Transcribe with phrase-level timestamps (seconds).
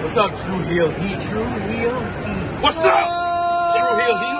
[0.00, 1.20] What's up, Tru Heel Heat?
[1.28, 1.88] True Heat.
[2.62, 3.08] What's up?
[3.74, 4.38] Tru Heel Heat.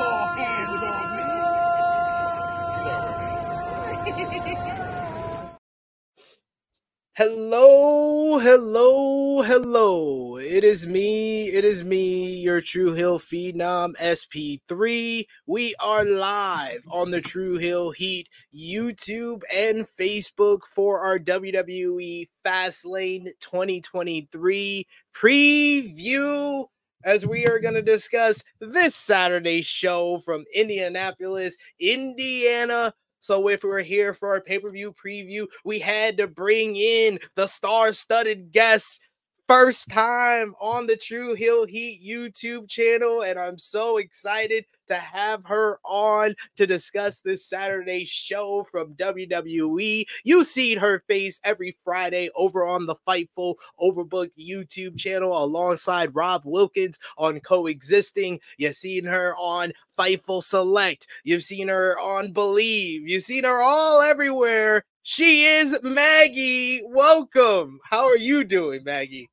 [7.18, 10.36] Hello, hello, hello.
[10.36, 15.26] It is me, it is me, your Tru Heel Phenom SP3.
[15.44, 23.32] We are live on the Tru Heel Heat YouTube and Facebook for our WWE Fastlane
[23.40, 24.86] 2023
[25.20, 26.66] preview
[27.04, 32.92] as we are going to discuss this Saturday show from Indianapolis, Indiana.
[33.20, 38.52] So if we're here for our pay-per-view preview, we had to bring in the star-studded
[38.52, 39.00] guests
[39.48, 45.42] first time on the Tru Heel Heat YouTube channel, and I'm so excited to have
[45.46, 50.04] her on to discuss this Saturday show from WWE.
[50.24, 56.42] You see her face every Friday over on the Fightful Overbooked YouTube channel alongside Rob
[56.44, 58.38] Wilkins on Coexisting.
[58.58, 61.06] You've seen her on Fightful Select.
[61.24, 63.08] You've seen her on Believe.
[63.08, 64.84] You've seen her all everywhere.
[65.04, 66.82] She is Maggie.
[66.84, 67.80] Welcome.
[67.82, 69.30] How are you doing, Maggie?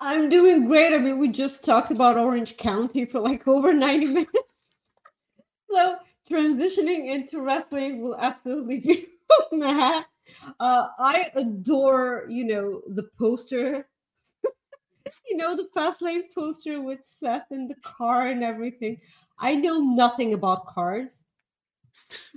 [0.00, 0.94] I'm doing great.
[0.94, 4.32] I mean, we just talked about Orange County for like over 90 minutes.
[5.70, 5.96] so
[6.30, 9.06] transitioning into wrestling will absolutely be
[9.52, 10.04] mad.
[10.60, 13.88] Uh, I adore, you know, the poster.
[15.28, 19.00] you know, the fast lane poster with Seth in the car and everything.
[19.38, 21.22] I know nothing about cars.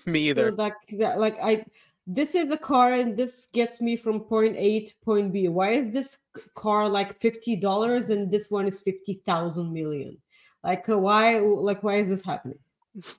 [0.06, 0.50] Me either.
[0.50, 1.66] So like, that, like I
[2.14, 5.48] this is the car and this gets me from point A to point B.
[5.48, 6.18] Why is this
[6.56, 10.18] car like $50 and this one is 50,000 million?
[10.64, 12.60] Like uh, why like why is this happening?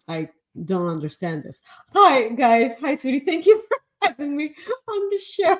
[0.08, 0.28] I
[0.64, 1.60] don't understand this.
[1.94, 2.72] Hi guys.
[2.80, 3.24] Hi sweetie.
[3.24, 4.54] Thank you for having me
[4.88, 5.58] on the show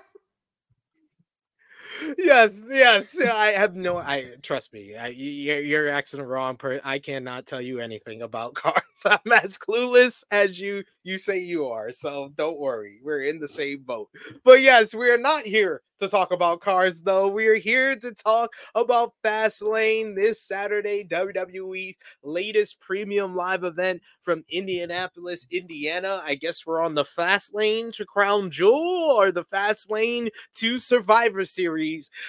[2.19, 3.17] yes, yes.
[3.21, 3.99] I have no.
[3.99, 4.97] I trust me.
[4.97, 6.83] I, you're, you're asking the wrong person.
[6.85, 8.83] I cannot tell you anything about cars.
[9.05, 11.93] I'm as clueless as you you say you are.
[11.93, 13.01] So don't worry.
[13.03, 14.09] We're in the same boat.
[14.45, 17.29] But yes, we are not here to talk about cars, though.
[17.29, 24.45] We are here to talk about Fastlane this Saturday, WWE's latest premium live event from
[24.51, 26.21] Indianapolis, Indiana.
[26.25, 31.82] I guess we're on the Fastlane to Crown Jewel or the Fastlane to Survivor Series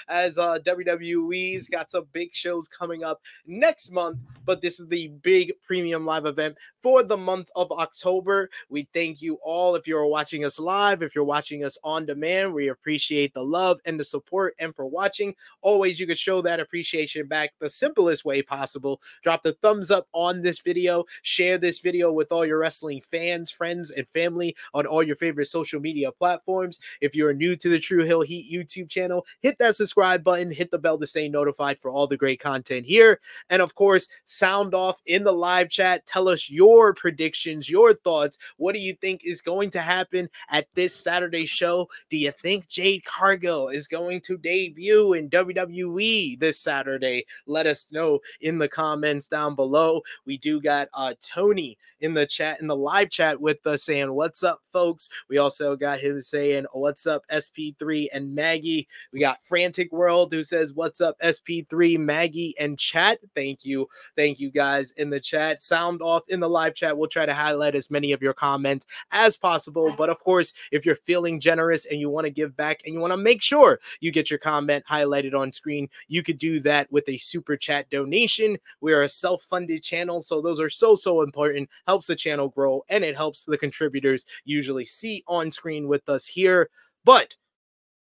[0.07, 4.17] as uh, WWE's got some big shows coming up next month.
[4.45, 8.49] But this is the big premium live event for the month of October.
[8.69, 12.53] We thank you all if you're watching us live, if you're watching us on demand.
[12.53, 15.33] We appreciate the love and the support and for watching.
[15.61, 19.01] Always, you can show that appreciation back the simplest way possible.
[19.21, 23.49] Drop the thumbs up on this video, share this video with all your wrestling fans,
[23.49, 26.79] friends, and family on all your favorite social media platforms.
[27.01, 30.71] If you're new to the Tru Heel Heat YouTube channel, hit that subscribe button, hit
[30.71, 33.19] the bell to stay notified for all the great content here.
[33.51, 36.05] And of course, sound off in the live chat.
[36.07, 38.39] Tell us your predictions, your thoughts.
[38.57, 41.89] What do you think is going to happen at this Saturday show?
[42.09, 43.43] Do you think Jade Cargill?
[43.73, 47.25] is going to debut in WWE this Saturday.
[47.45, 50.01] Let us know in the comments down below.
[50.25, 54.13] We do got uh Tony in the chat in the live chat with us saying
[54.13, 55.09] what's up folks.
[55.29, 58.87] We also got him saying what's up SP3 and Maggie.
[59.13, 63.19] We got Frantic World who says what's up SP3 Maggie and chat.
[63.35, 63.87] Thank you.
[64.17, 65.63] Thank you guys in the chat.
[65.63, 66.97] Sound off in the live chat.
[66.97, 70.85] We'll try to highlight as many of your comments as possible, but of course, if
[70.85, 73.79] you're feeling generous and you want to give back and you want to make sure
[74.01, 77.89] you get your comment highlighted on screen, you could do that with a super chat
[77.89, 78.57] donation.
[78.81, 81.69] We are a self funded channel, so those are so, so important.
[81.93, 86.25] Helps the channel grow and it helps the contributors usually see on screen with us
[86.25, 86.71] here.
[87.05, 87.35] But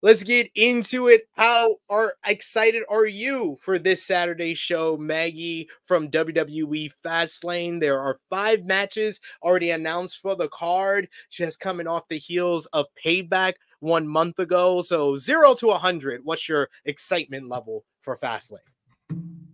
[0.02, 1.28] let's get into it.
[1.36, 7.82] How are excited are you for this Saturday show, Maggie from WWE Fastlane?
[7.82, 12.86] There are five matches already announced for the card, just coming off the heels of
[13.04, 14.82] Payback one month ago.
[14.82, 16.22] So zero to a hundred.
[16.24, 18.60] What's your excitement level for Fastlane?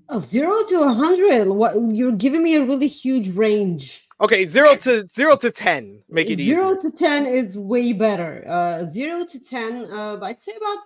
[0.09, 1.49] A oh, zero to a hundred.
[1.49, 4.06] What you're giving me a really huge range.
[4.19, 6.01] Okay, zero to zero to ten.
[6.09, 6.89] Make it zero easy.
[6.89, 8.43] to ten is way better.
[8.47, 9.85] Uh, zero to ten.
[9.91, 10.77] Uh, I'd say about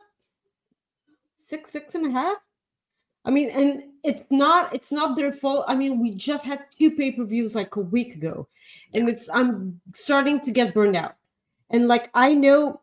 [1.35, 2.37] six, six and a half.
[3.23, 5.63] I mean, and it's not it's not their fault.
[5.67, 8.47] I mean, we just had two pay per views like a week ago,
[8.93, 11.15] and it's I'm starting to get burned out.
[11.69, 12.81] And like I know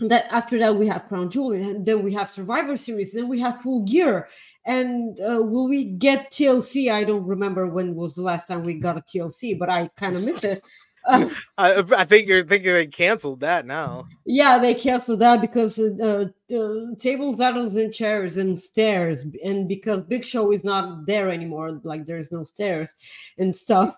[0.00, 3.40] that after that we have Crown Jewel, and then we have Survivor Series, then we
[3.40, 4.28] have Full Gear,
[4.68, 6.92] and uh, will we get TLC?
[6.92, 10.14] I don't remember when was the last time we got a TLC, but I kind
[10.14, 10.62] of miss it.
[11.06, 14.04] Uh, I, I think you're thinking they canceled that now.
[14.26, 20.02] yeah, they canceled that because uh, uh, tables, ladders, and chairs and stairs, and because
[20.02, 22.92] Big Show is not there anymore, like there's no stairs
[23.38, 23.94] and stuff.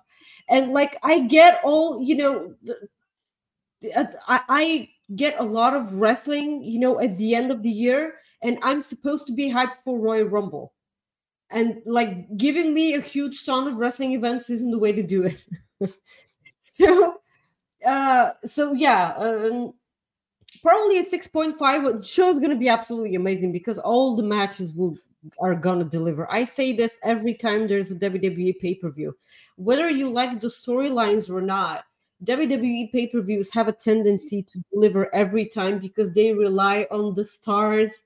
[0.49, 2.55] And like I get all you know,
[4.29, 8.21] I, I get a lot of wrestling, you know, at the end of the year,
[8.43, 10.73] and I'm supposed to be hyped for Royal Rumble.
[11.51, 15.25] And like giving me a huge ton of wrestling events isn't the way to do
[15.25, 15.45] it.
[16.59, 17.17] so
[17.87, 19.73] uh so yeah um
[20.63, 24.97] probably a 6.5 show is going to be absolutely amazing because all the matches will
[25.41, 29.15] are gonna deliver i say this every time there's a wwe pay-per-view
[29.57, 31.85] whether you like the storylines or not
[32.25, 38.03] wwe pay-per-views have a tendency to deliver every time because they rely on the stars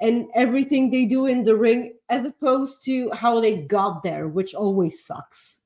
[0.00, 4.54] and everything they do in the ring as opposed to how they got there which
[4.54, 5.60] always sucks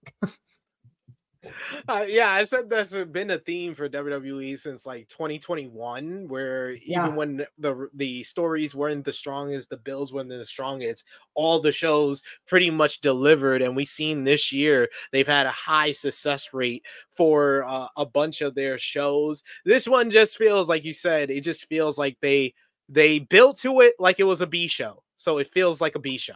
[1.88, 7.04] Uh, yeah, I've said that's been a theme for WWE since like 2021, where Yeah.
[7.04, 11.04] even when the the stories weren't the strongest, the bills weren't the strongest,
[11.34, 13.62] all the shows pretty much delivered.
[13.62, 18.40] And we've seen this year they've had a high success rate for uh, a bunch
[18.40, 19.44] of their shows.
[19.64, 22.52] This one just feels like you said, it just feels like they
[22.88, 26.00] they built to it like it was a B show, so it feels like a
[26.00, 26.35] B show.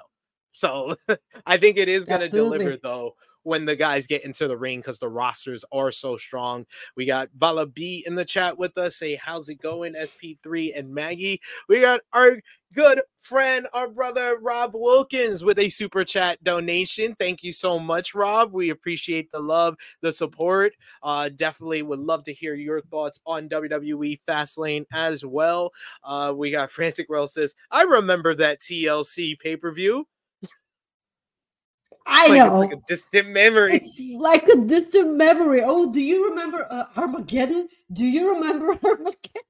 [0.52, 0.96] So
[1.46, 4.80] I think it is going to deliver though when the guys get into the ring
[4.80, 6.66] because the rosters are so strong.
[6.96, 8.96] We got Vala B in the chat with us.
[8.96, 11.40] Say, how's it going, SP3 and Maggie?
[11.68, 12.38] We got our
[12.74, 17.14] good friend, our brother Rob Wilkins with a super chat donation.
[17.18, 18.52] Thank you so much, Rob.
[18.52, 20.72] We appreciate the love, the support.
[21.02, 25.72] Uh, definitely would love to hear your thoughts on WWE Fastlane as well.
[26.02, 30.06] Uh, we got Frantic Rail says, I remember that TLC pay per view.
[32.06, 33.74] I like, know It's like a distant memory.
[33.76, 35.62] It's like a distant memory.
[35.64, 37.68] Oh, do you remember uh, Armageddon?
[37.92, 39.42] Do you remember Armageddon?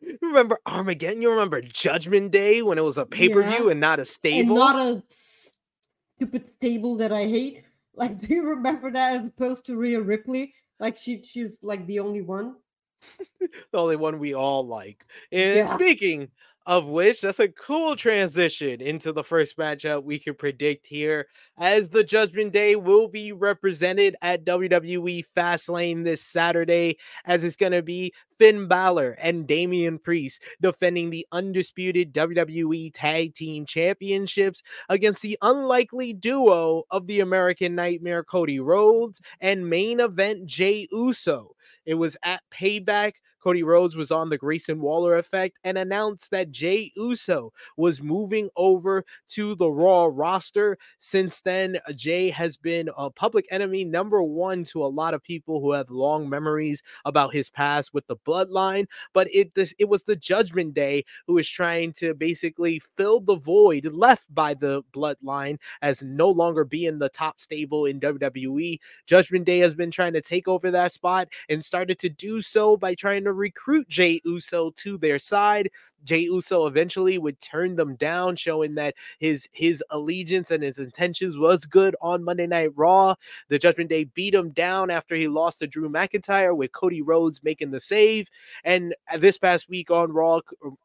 [0.00, 1.22] You remember Armageddon?
[1.22, 3.70] You remember Judgment Day when it was a pay per view Yeah.
[3.72, 4.62] and not a stable?
[4.62, 7.64] And not a stupid stable that I hate.
[7.94, 10.54] Like, do you remember that as opposed to Rhea Ripley?
[10.78, 12.54] Like she she's like the only one.
[13.40, 15.04] the only one we all like.
[15.32, 15.74] And Yeah.
[15.74, 16.28] speaking
[16.68, 21.26] of which, that's a cool transition into the first matchup we can predict here,
[21.56, 27.72] as the Judgment Day will be represented at WWE Fastlane this Saturday, as it's going
[27.72, 35.22] to be Finn Balor and Damian Priest defending the undisputed WWE Tag Team Championships against
[35.22, 41.56] the unlikely duo of the American Nightmare Cody Rhodes and main event Jey Uso.
[41.86, 43.12] It was at Payback.
[43.42, 48.48] Cody Rhodes was on the Grayson Waller effect and announced that Jey Uso was moving
[48.56, 50.78] over to the Raw roster.
[50.98, 55.22] Since then, uh, Jey has been a public enemy number one to a lot of
[55.22, 58.86] people who have long memories about his past with the bloodline.
[59.12, 63.36] But it this, it was the Judgment Day who is trying to basically fill the
[63.36, 68.78] void left by the bloodline as no longer being the top stable in WWE.
[69.06, 72.76] Judgment Day has been trying to take over that spot and started to do so
[72.76, 75.70] by trying to recruit Jey Uso to their side.
[76.04, 81.36] Jey Uso eventually would turn them down, showing that his his allegiance and his intentions
[81.36, 83.14] was good on Monday Night Raw.
[83.48, 87.42] The Judgment Day beat him down after he lost to Drew McIntyre, with Cody Rhodes
[87.42, 88.28] making the save.
[88.64, 90.40] And uh, this past week on Raw,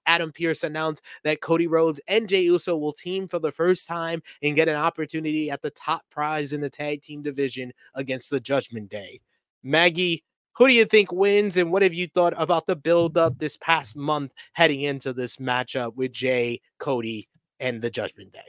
[0.06, 4.22] Adam Pearce announced that Cody Rhodes and Jey Uso will team for the first time
[4.42, 8.40] and get an opportunity at the top prize in the tag team division against the
[8.40, 9.22] Judgment Day.
[9.64, 10.24] Maggie,
[10.56, 13.58] who do you think wins, and what have you thought about the build up this
[13.58, 17.28] past month heading into this matchup with Jey, Cody,
[17.60, 18.40] and the Judgment Day?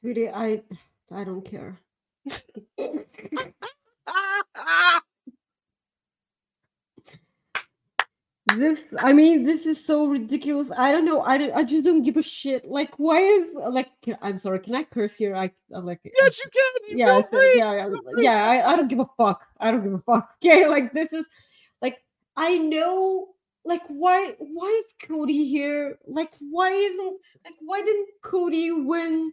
[0.00, 0.62] Sweetie, I
[1.10, 1.78] I don't care.
[8.56, 10.70] This I mean, this is so ridiculous.
[10.76, 11.22] I don't know.
[11.22, 12.64] I, don't, I just don't give a shit.
[12.66, 13.88] Like, why is like?
[14.02, 14.60] Can, I'm sorry.
[14.60, 15.34] Can I curse here?
[15.34, 16.00] I, I like.
[16.04, 16.90] yes, you can.
[16.90, 17.54] You yeah, uh, free.
[17.56, 18.48] yeah, yeah, Feel uh, yeah.
[18.48, 19.46] I, I don't give a fuck.
[19.58, 20.28] I don't give a fuck.
[20.44, 21.28] Okay, like this is
[21.80, 21.98] like
[22.36, 23.28] I know.
[23.64, 24.34] Like why?
[24.38, 25.98] Why is Cody here?
[26.06, 29.32] Like why isn't like why didn't Cody win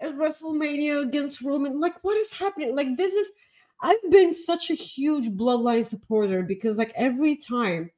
[0.00, 1.80] at WrestleMania against Roman?
[1.80, 2.74] Like what is happening?
[2.76, 3.28] Like this is.
[3.82, 7.90] I've been such a huge Bloodline supporter because like every time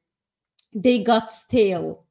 [0.73, 2.05] they got stale.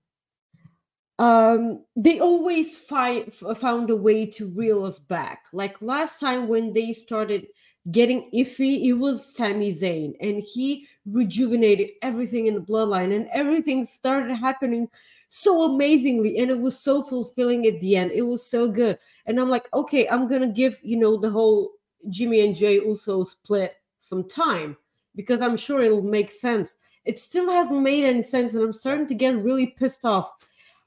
[1.19, 5.47] Um they always find found a way to reel us back.
[5.53, 7.49] Like last time when they started
[7.91, 13.87] getting iffy it was Sami Zayn and he rejuvenated everything in the bloodline and everything
[13.87, 14.87] started happening
[15.29, 18.13] so amazingly and it was so fulfilling at the end.
[18.13, 18.99] It was so good.
[19.27, 21.73] And i'm like okay i'm gonna give you know the whole
[22.11, 24.77] Jimmy and Jey Uso split some time
[25.19, 26.77] because I'm sure it'll make sense.
[27.05, 30.31] It still hasn't made any sense, and I'm starting to get really pissed off.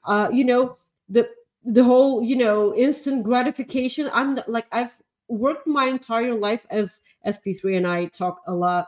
[0.04, 0.74] Uh, you know,
[1.10, 1.28] the
[1.64, 4.08] the whole you know instant gratification.
[4.10, 4.96] I'm like I've
[5.28, 8.86] worked my entire life as SP3 and I talk a lot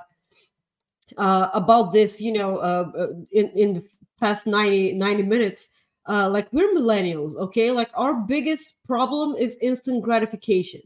[1.19, 3.85] uh, about this, you know, uh, uh in, in the
[4.19, 5.69] past 90, 90 minutes.
[6.07, 7.71] Uh, like we're millennials, okay?
[7.71, 10.83] Like our biggest problem is instant gratification.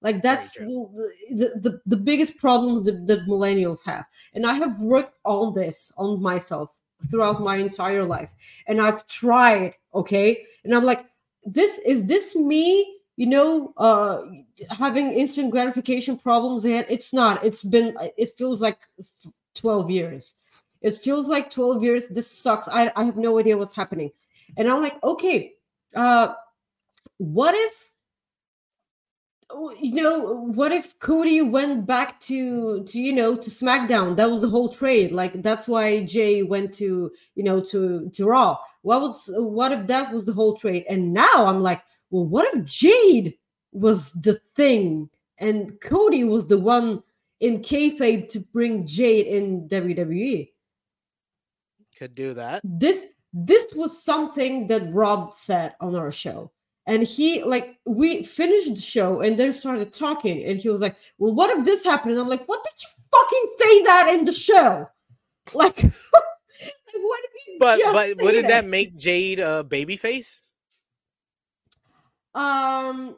[0.00, 4.04] Like that's the, the, the biggest problem that, that millennials have.
[4.34, 6.70] And I have worked on this on myself
[7.10, 8.30] throughout my entire life.
[8.66, 10.44] And I've tried, okay?
[10.64, 11.06] And I'm like,
[11.44, 14.20] this is this me you know uh
[14.70, 17.44] having instant gratification problems and it's not.
[17.44, 18.80] It's been it feels like
[19.54, 20.34] 12 years.
[20.82, 22.06] It feels like 12 years.
[22.08, 22.68] This sucks.
[22.68, 24.10] I, I have no idea what's happening.
[24.56, 25.52] And i'm like okay
[25.94, 26.34] uh
[27.18, 27.87] what if
[29.50, 34.30] Oh, you know what if cody went back to to you know to smackdown that
[34.30, 38.58] was the whole trade like that's why jey went to you know to to raw
[38.82, 42.54] what was what if that was the whole trade and now i'm like well, what
[42.54, 43.34] if Jade
[43.72, 47.02] was the thing and Cody was the one
[47.40, 50.50] in kayfabe to bring Jade in WWE?
[51.96, 52.62] Could do that.
[52.64, 56.50] This this was something that Rob said on our show.
[56.88, 60.96] And he like we finished the show and then started talking, and he was like,
[61.18, 62.12] Well, what if this happened?
[62.14, 64.88] And I'm like, What did you fucking say that in the show?
[65.54, 68.48] Like, what did you But but wouldn't that?
[68.48, 70.42] that make Jade a babyface?
[72.34, 73.16] um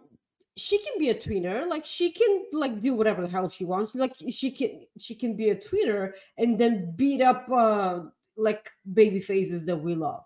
[0.57, 3.95] she can be a tweener like she can like do whatever the hell she wants
[3.95, 8.01] like she can she can be a tweener and then beat up uh
[8.37, 10.25] like baby faces that we love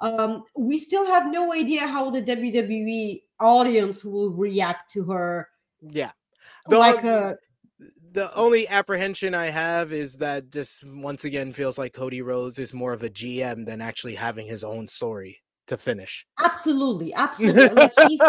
[0.00, 5.48] um we still have no idea how the wwe audience will react to her
[5.80, 6.10] yeah
[6.68, 7.34] the, like uh
[8.12, 12.74] the only apprehension I have is that just once again feels like Cody Rhodes is
[12.74, 16.26] more of a GM than actually having his own story to finish.
[16.44, 17.68] Absolutely, absolutely.
[17.68, 18.20] like he's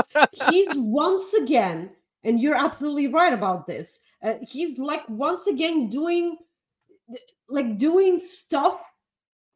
[0.50, 1.90] he's once again,
[2.24, 4.00] and you're absolutely right about this.
[4.24, 6.38] Uh, he's like once again doing
[7.50, 8.80] like doing stuff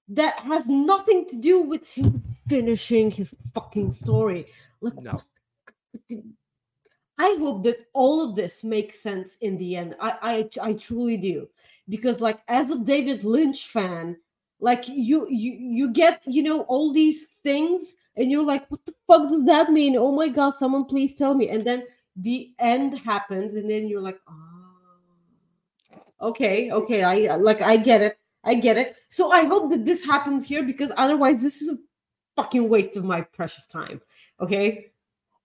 [0.10, 4.48] that has nothing to do with him finishing his fucking story.
[4.82, 5.20] Like no.
[7.18, 9.96] I hope that all of this makes sense in the end.
[10.00, 11.48] I I I truly do.
[11.88, 14.18] Because like as a David Lynch fan,
[14.60, 18.94] like you you you get you know all these things and you're like what the
[19.08, 21.84] fuck does that mean oh my god someone please tell me and then
[22.18, 28.18] the end happens and then you're like oh okay okay i like i get it
[28.46, 31.78] i get it so i hope that this happens here because otherwise this is a
[32.36, 34.02] fucking waste of my precious time
[34.40, 34.88] okay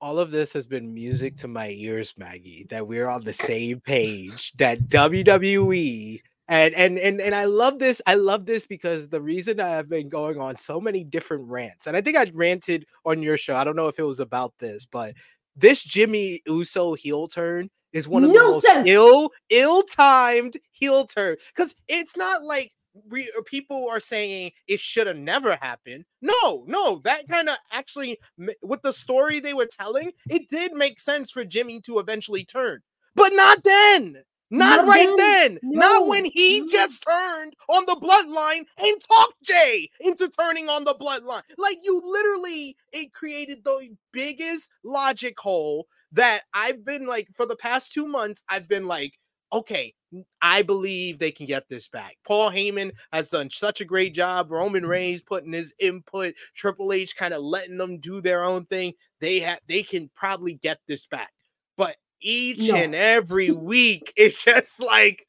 [0.01, 3.81] all of this has been music to my ears maggie that we're on the same
[3.81, 8.03] page that wwe and and and and I love this.
[8.09, 11.87] I love this because the reason I have been going on so many different rants,
[11.87, 13.55] and I think I ranted on your show.
[13.55, 15.15] I don't know if it was about this, but
[15.55, 21.37] this Jimmy Uso heel turn is one of the most ill ill timed heel turn
[21.55, 22.73] because it's not like
[23.09, 26.05] we uh, people are saying it should have never happened.
[26.23, 28.19] No, no, that kind of actually
[28.63, 32.81] with the story they were telling, it did make sense for Jimmy to eventually turn,
[33.15, 34.23] but not then.
[34.53, 35.17] Not, not right then.
[35.17, 35.59] then.
[35.63, 35.81] No.
[35.81, 36.67] Not when he no.
[36.67, 41.43] just turned on the bloodline and talked Jay into turning on the bloodline.
[41.57, 47.55] Like you literally, it created the biggest logic hole that I've been like for the
[47.55, 48.43] past two months.
[48.49, 49.13] I've been like,
[49.53, 49.95] okay,
[50.43, 52.17] I believe they can get this back.
[52.27, 54.51] Paul Heyman has done such a great job.
[54.51, 54.91] Roman mm-hmm.
[54.91, 58.95] Reigns putting his input, Triple H kind of letting them do their own thing.
[59.21, 61.31] They have they can probably get this back.
[61.77, 62.77] But each no.
[62.77, 64.13] and every week.
[64.17, 65.27] It's just like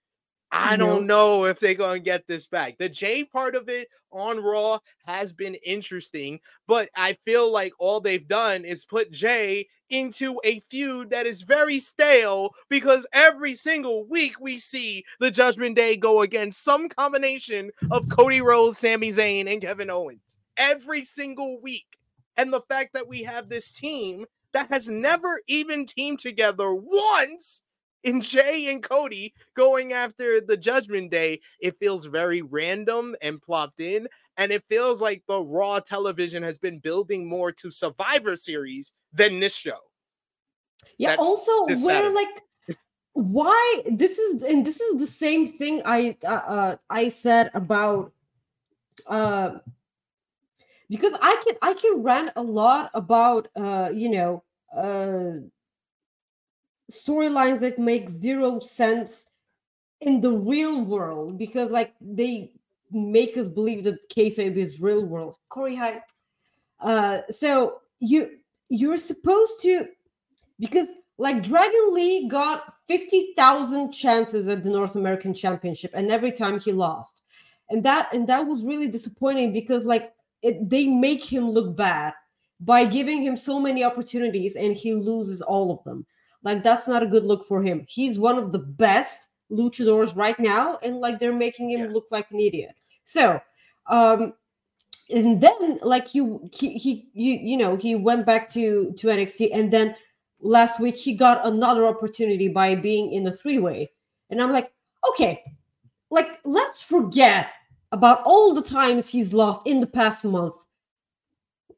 [0.51, 2.77] I don't know if they're going to get this back.
[2.77, 8.01] The J part of it on Raw has been interesting, but I feel like all
[8.01, 14.05] they've done is put Jey into a feud that is very stale because every single
[14.05, 19.51] week we see the Judgment Day go against some combination of Cody Rhodes, Sami Zayn,
[19.51, 20.39] and Kevin Owens.
[20.57, 21.97] Every single week.
[22.37, 27.61] And the fact that we have this team that has never even teamed together once
[28.03, 33.79] in Jey and Cody going after the Judgment Day, it feels very random and plopped
[33.79, 34.07] in.
[34.37, 39.39] And it feels like the Raw television has been building more to Survivor Series than
[39.39, 39.77] this show.
[40.97, 42.27] Yeah, That's also, where like,
[43.13, 48.13] why this is and this is the same thing I uh, uh I said about
[49.05, 49.57] uh
[50.89, 54.43] because I can I can rant a lot about uh you know
[54.75, 55.45] uh
[56.91, 59.27] storylines that make zero sense
[60.01, 62.51] in the real world because like they
[62.91, 65.35] make us believe that kayfabe is real world.
[65.49, 66.01] Corey, hi.
[66.79, 68.29] Uh, so you
[68.69, 69.87] you're supposed to
[70.59, 76.31] because like Dragon Lee got fifty thousand chances at the North American Championship, and every
[76.31, 77.21] time he lost,
[77.69, 82.13] and that and that was really disappointing because like it, they make him look bad
[82.59, 86.05] by giving him so many opportunities and he loses all of them.
[86.43, 87.85] Like that's not a good look for him.
[87.87, 91.87] He's one of the best luchadors right now, and like they're making him Yeah.
[91.91, 92.75] look like an idiot.
[93.03, 93.39] So,
[93.87, 94.33] um,
[95.13, 96.19] and then like he
[96.53, 99.95] he he you, you know he went back to to NXT, and then
[100.39, 103.91] last week he got another opportunity by being in a three way,
[104.29, 104.71] and I'm like,
[105.09, 105.43] okay,
[106.09, 107.49] like let's forget
[107.91, 110.55] about all the times he's lost in the past month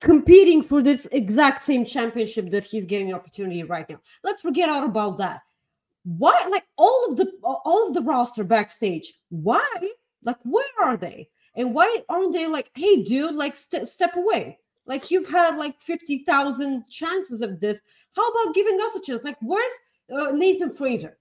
[0.03, 3.99] competing for this exact same championship that he's getting opportunity right now.
[4.21, 5.41] Let's forget all about that.
[6.03, 9.13] Why like all of the all of the roster backstage?
[9.29, 9.65] Why?
[10.21, 11.29] Like where are they?
[11.55, 14.59] And why aren't they like, hey dude, like st- step away?
[14.85, 17.79] Like you've had like 50,000 chances of this.
[18.13, 19.23] How about giving us a chance?
[19.23, 19.71] Like where's
[20.13, 21.17] uh, Nathan Frazer?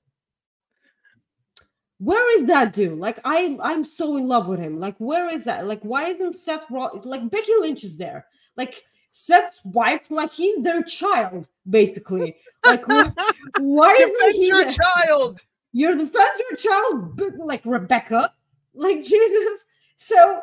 [2.02, 2.98] Where is that dude?
[2.98, 4.80] Like I, I'm so in love with him.
[4.80, 5.68] Like where is that?
[5.68, 8.26] Like why isn't Seth Roll- like Becky Lynch is there?
[8.56, 8.82] Like
[9.12, 12.34] Seth's wife, like he's their child, basically.
[12.64, 13.10] Like wh-
[13.60, 14.48] why isn't he?
[14.48, 14.72] your there?
[14.72, 15.40] child.
[15.72, 16.10] You're the
[16.50, 18.32] your child, like Rebecca,
[18.74, 19.64] like Jesus.
[19.94, 20.40] So,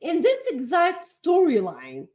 [0.00, 2.06] in this exact storyline,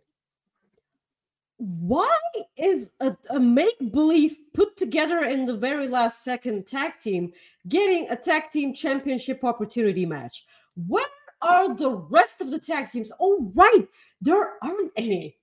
[1.63, 2.09] why
[2.57, 7.31] is a, a make believe put together in the very last second tag team
[7.69, 10.45] getting a tag team championship opportunity match?
[10.87, 11.05] Where
[11.41, 13.11] are the rest of the tag teams?
[13.19, 13.87] Oh, right,
[14.21, 15.37] there aren't any.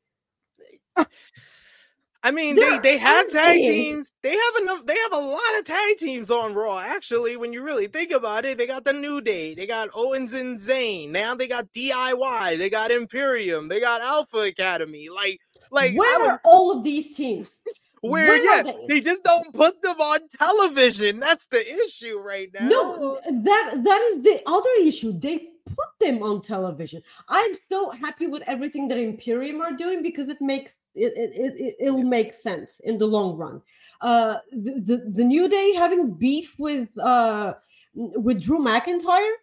[2.22, 3.68] I mean, There they they have tag any.
[3.68, 4.12] teams.
[4.22, 4.84] They have enough.
[4.84, 6.78] They have a lot of tag teams on Raw.
[6.78, 9.54] Actually, when you really think about it, they got the New Day.
[9.54, 11.08] They got Owens and Zayn.
[11.10, 12.58] Now they got DIY.
[12.58, 13.68] They got Imperium.
[13.68, 15.08] They got Alpha Academy.
[15.08, 17.60] Like, like Where would- are all of these teams?
[18.02, 18.26] where?
[18.28, 18.86] where Yeah, they?
[18.88, 21.20] they just don't put them on television.
[21.20, 22.68] That's the issue right now.
[22.68, 25.12] No, that that is the other issue.
[25.18, 27.02] They put them on television.
[27.28, 31.52] I'm so happy with everything that Imperium are doing because it makes it it, it,
[31.60, 33.62] it it'll make sense in the long run.
[34.00, 37.54] Uh, the, the the New Day having beef with uh
[37.94, 39.34] with Drew McIntyre.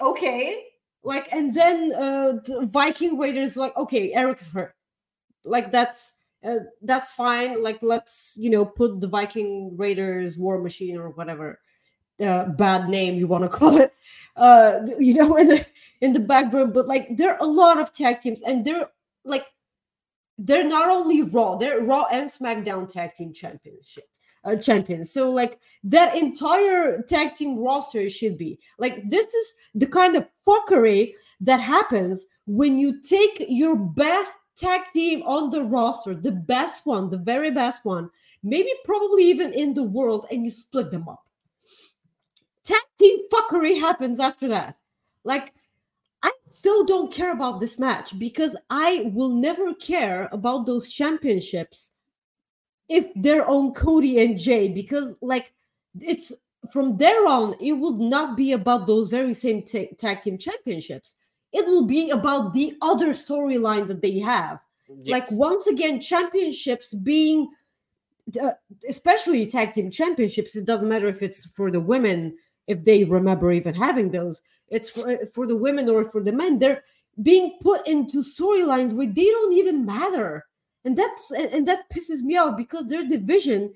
[0.00, 0.64] Okay,
[1.04, 4.74] like and then uh the Viking Raiders like okay Erik's hurt,
[5.44, 6.14] like that's.
[6.42, 7.62] Uh, that's fine.
[7.62, 11.60] Like, let's you know put the Viking Raiders War Machine or whatever
[12.18, 13.92] uh, bad name you want to call it,
[14.36, 15.66] uh, you know, in the
[16.00, 16.72] in the background.
[16.72, 18.88] But like, there are a lot of tag teams, and they're
[19.26, 19.44] like,
[20.38, 24.08] they're not only Raw, they're Raw and SmackDown tag team championship
[24.44, 25.12] uh, champions.
[25.12, 30.26] So like that entire tag team roster should be like this is the kind of
[30.46, 36.84] fuckery that happens when you take your best tag team on the roster, the best
[36.84, 38.10] one, the very best one,
[38.42, 41.24] maybe probably even in the world, and you split them up
[42.70, 44.76] tag team fuckery happens after that.
[45.24, 45.52] Like,
[46.22, 51.90] I still don't care about this match because I will never care about those championships
[52.88, 55.52] if they're on Cody and Jey because, like,
[56.00, 56.32] it's
[56.72, 61.16] from there on, it will not be about those very same ta- tag team championships.
[61.52, 64.60] It will be about the other storyline that they have.
[65.06, 67.48] Like once again championships being
[68.40, 68.50] uh,
[68.88, 72.36] especially tag team championships it doesn't matter if it's for the women
[72.66, 76.32] if they remember even having those it's for uh, for the women or for the
[76.32, 76.82] men they're
[77.22, 80.46] being put into storylines where they don't even matter.
[80.84, 83.74] And that's and, that pisses me off because their division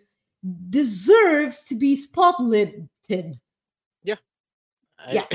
[0.71, 3.39] deserves to be spotlighted.
[4.99, 5.27] I, yeah.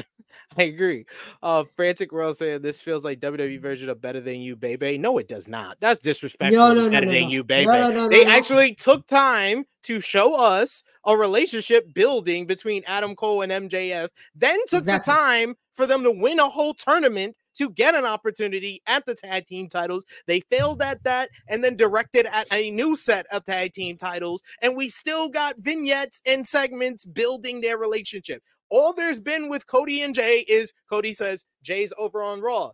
[0.57, 1.05] I agree.
[1.43, 4.97] Uh, Frantic World saying this feels like WWE version of Better Than You, baby.
[4.97, 5.77] No, it does not.
[5.79, 6.57] That's disrespectful.
[6.57, 7.29] No, no, no, Better no, Than no.
[7.29, 7.65] You, baby.
[7.67, 13.51] no, they actually took time to show us a relationship building between Adam Cole and
[13.51, 15.13] MJF, then took Exactly.
[15.13, 19.15] the time for them to win a whole tournament to get an opportunity at the
[19.15, 20.05] tag team titles.
[20.27, 24.43] They failed at that and then directed at a new set of tag team titles.
[24.61, 28.43] And we still got vignettes and segments building their relationship.
[28.69, 32.71] All there's been with Cody and Jey is Cody says Jey's over on Raw.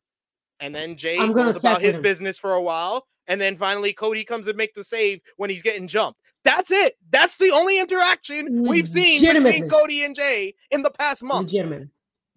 [0.59, 2.01] And then Jey goes about his him.
[2.01, 3.07] business for a while.
[3.27, 6.19] And then finally Cody comes and makes the save when he's getting jumped.
[6.43, 6.93] That's it.
[7.09, 11.49] That's the only interaction we've seen between Cody and Jey in the past month.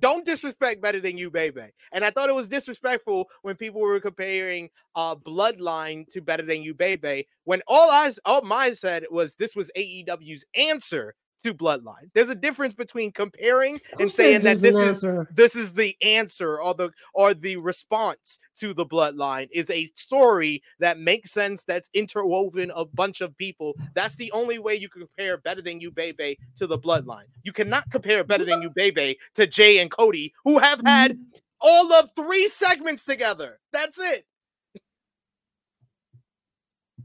[0.01, 1.62] don't disrespect better than you, baby.
[1.92, 6.62] And I thought it was disrespectful when people were comparing uh Bloodline to better than
[6.62, 7.27] you, baby.
[7.44, 12.11] When all I all mine said was this was AEW's answer to Bloodline.
[12.14, 16.74] There's a difference between comparing and saying that this is this is the answer or
[16.74, 22.72] the or the response to the Bloodline is a story that makes sense that's interwoven
[22.74, 23.74] a bunch of people.
[23.94, 27.27] That's the only way you can compare Better Than You Baby to the Bloodline.
[27.42, 31.38] You cannot compare Better Than You Baby to Jey and Cody, who have had mm-hmm.
[31.61, 33.59] all of three segments together.
[33.72, 34.24] That's it.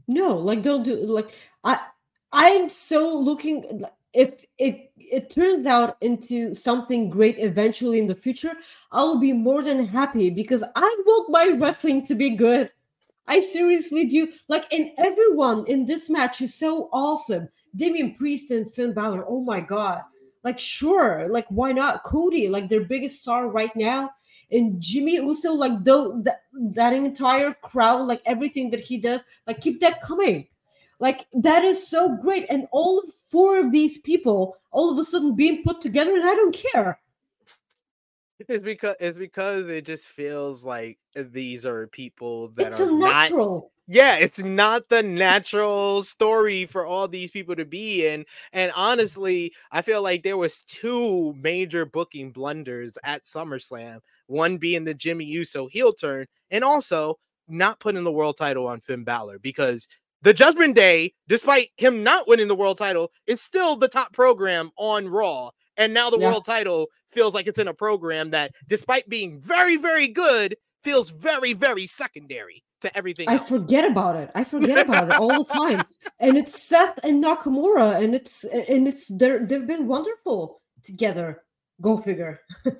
[0.06, 1.78] No, like don't do like I
[2.32, 3.82] I'm so looking
[4.14, 8.54] if it it turns out into something great eventually in the future,
[8.92, 12.70] I'll be more than happy because I want my wrestling to be good.
[13.26, 14.30] I seriously do.
[14.48, 17.48] Like, and everyone in this match is so awesome.
[17.74, 19.24] Damian Priest and Finn Balor.
[19.26, 20.02] Oh my god.
[20.42, 21.26] Like, sure.
[21.28, 22.04] Like, why not?
[22.04, 24.10] Cody, like their biggest star right now.
[24.50, 26.36] And Jimmy Uso, like the, the
[26.74, 30.46] that entire crowd, like everything that he does, like keep that coming.
[31.04, 32.46] Like that is so great.
[32.48, 36.34] And all four of these people all of a sudden being put together, and I
[36.34, 36.98] don't care.
[38.38, 43.70] It's because it's because it just feels like these are people that it's are natural.
[43.86, 48.24] Not, yeah, it's not the natural story for all these people to be in.
[48.54, 53.98] And honestly, I feel like there was two major booking blunders at SummerSlam.
[54.26, 58.80] One being the Jimmy Uso heel turn, and also not putting the world title on
[58.80, 59.86] Finn Balor because
[60.24, 64.70] the Judgment Day, despite him not winning the world title, is still the top program
[64.76, 65.50] on Raw.
[65.76, 66.30] And now the yeah.
[66.30, 71.10] world title feels like it's in a program that, despite being very, very good, feels
[71.10, 73.28] very, very secondary to everything.
[73.28, 73.48] I else.
[73.48, 74.30] forget about it.
[74.34, 75.82] I forget about it all the time.
[76.20, 81.42] And it's Seth and Nakamura, and it's and it's they're they've been wonderful together.
[81.82, 82.40] Go figure.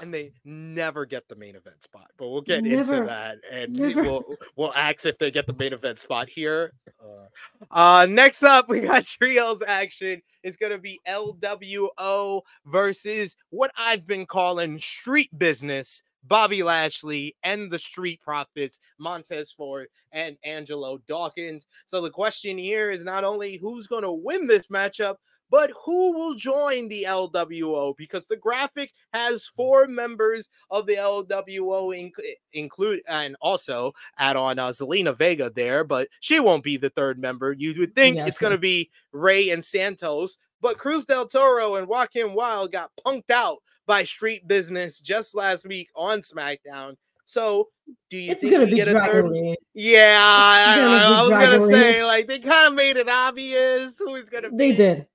[0.00, 2.10] and they never get the main event spot.
[2.16, 4.24] But we'll get never, into that, and we'll
[4.56, 6.72] we'll ask if they get the main event spot here.
[7.02, 7.26] Uh,
[7.70, 10.20] uh, next up, we got trios action.
[10.42, 16.02] It's gonna be LWO versus what I've been calling street business.
[16.26, 21.66] Bobby Lashley and the Street Profits, Montez Ford and Angelo Dawkins.
[21.86, 25.16] So the question here is not only who's going to win this matchup,
[25.54, 27.96] but who will join the LWO?
[27.96, 34.58] Because the graphic has four members of the LWO inc- include, and also add on
[34.58, 37.52] uh, Zelina Vega there, but she won't be the third member.
[37.52, 41.76] You would think yeah, it's going to be Rey and Santos, but Cruz del Toro
[41.76, 46.96] and Joaquin Wilde got punked out by Street Business just last week on SmackDown.
[47.26, 47.68] So,
[48.10, 49.28] do you it's think gonna be get a third?
[49.28, 53.96] Dragon Yeah, I, I, I was gonna say like they kind of made it obvious
[53.98, 54.50] who is gonna.
[54.50, 54.56] Be.
[54.56, 55.06] They did.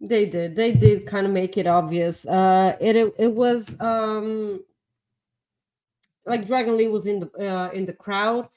[0.00, 0.54] They did.
[0.54, 2.24] They did kind of make it obvious.
[2.26, 4.62] Uh, it it, it was um
[6.24, 8.48] like Dragon Lee was in the uh, in the crowd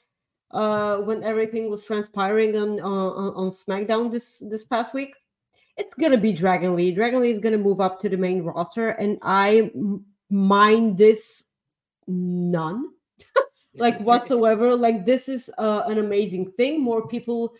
[0.52, 5.16] uh when everything was transpiring on on, on SmackDown this this past week.
[5.76, 6.92] It's gonna be Dragon Lee.
[6.92, 9.72] Dragon Lee is gonna move up to the main roster, and I
[10.30, 11.44] mind this
[12.06, 12.90] none,
[13.76, 14.76] like whatsoever.
[14.86, 16.80] like this is uh, an amazing thing.
[16.80, 17.54] More people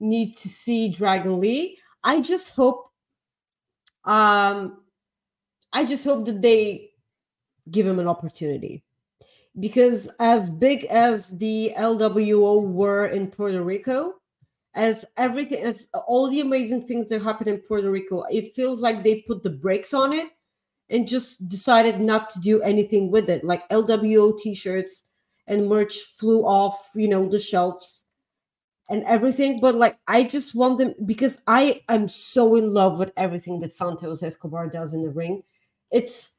[0.00, 1.78] need to see Dragon Lee.
[2.02, 2.89] I just hope
[4.04, 4.78] um,
[5.72, 6.90] I just hope that they
[7.70, 8.82] give him an opportunity
[9.58, 14.14] because as big as the LWO were in Puerto Rico,
[14.74, 19.02] as everything, as all the amazing things that happened in Puerto Rico, it feels like
[19.02, 20.28] they put the brakes on it
[20.88, 23.44] and just decided not to do anything with it.
[23.44, 25.04] Like LWO t-shirts
[25.46, 28.06] and merch flew off, you know, the shelves
[28.90, 33.12] and everything but like i just want them because i am so in love with
[33.16, 35.42] everything that santos escobar does in the ring.
[35.90, 36.36] It's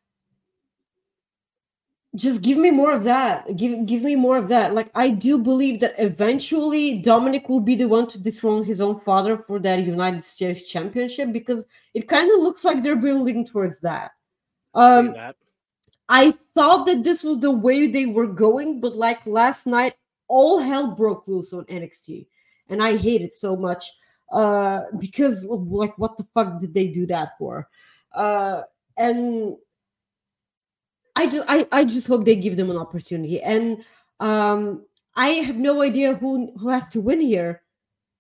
[2.15, 3.55] just give me more of that.
[3.55, 4.73] Give give me more of that.
[4.73, 8.99] Like i do believe that eventually dominik will be the one to dethrone his own
[8.99, 13.79] father for that united states championship because it kind of looks like they're building towards
[13.81, 14.11] that.
[14.73, 15.37] Um that.
[16.09, 19.95] i thought that this was the way they were going but like last night
[20.27, 22.25] all hell broke loose on nxt
[22.71, 23.91] and I hate it so much
[24.31, 27.67] uh, because like what the fuck did they do that for?
[28.13, 28.61] Uh,
[28.97, 29.55] and
[31.15, 33.41] I just I, I just hope they give them an opportunity.
[33.41, 33.83] And
[34.19, 37.61] um, I have no idea who who has to win here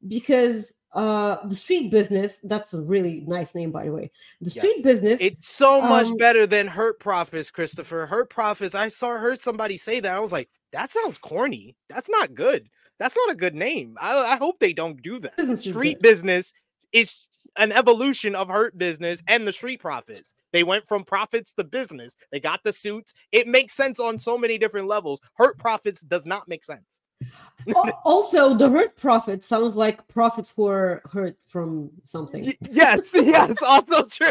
[0.07, 4.11] because uh the street business that's a really nice name by the way
[4.41, 4.83] the street yes.
[4.83, 9.39] business it's so much um, better than hurt profits christopher hurt profits i saw heard
[9.39, 12.69] somebody say that i was like that sounds corny that's not good
[13.01, 13.97] that's not a good name.
[13.99, 15.35] I, I hope they don't do that.
[15.35, 16.53] Business Street business
[16.91, 20.35] is an evolution of Hurt Business and the Street Profits.
[20.53, 22.15] They went from profits to business.
[22.31, 23.15] They got the suits.
[23.31, 25.19] It makes sense on so many different levels.
[25.33, 27.01] Hurt Profits does not make sense.
[28.03, 32.53] also, the hurt profit sounds like profits who are hurt from something.
[32.69, 34.29] Yes, yes, also true.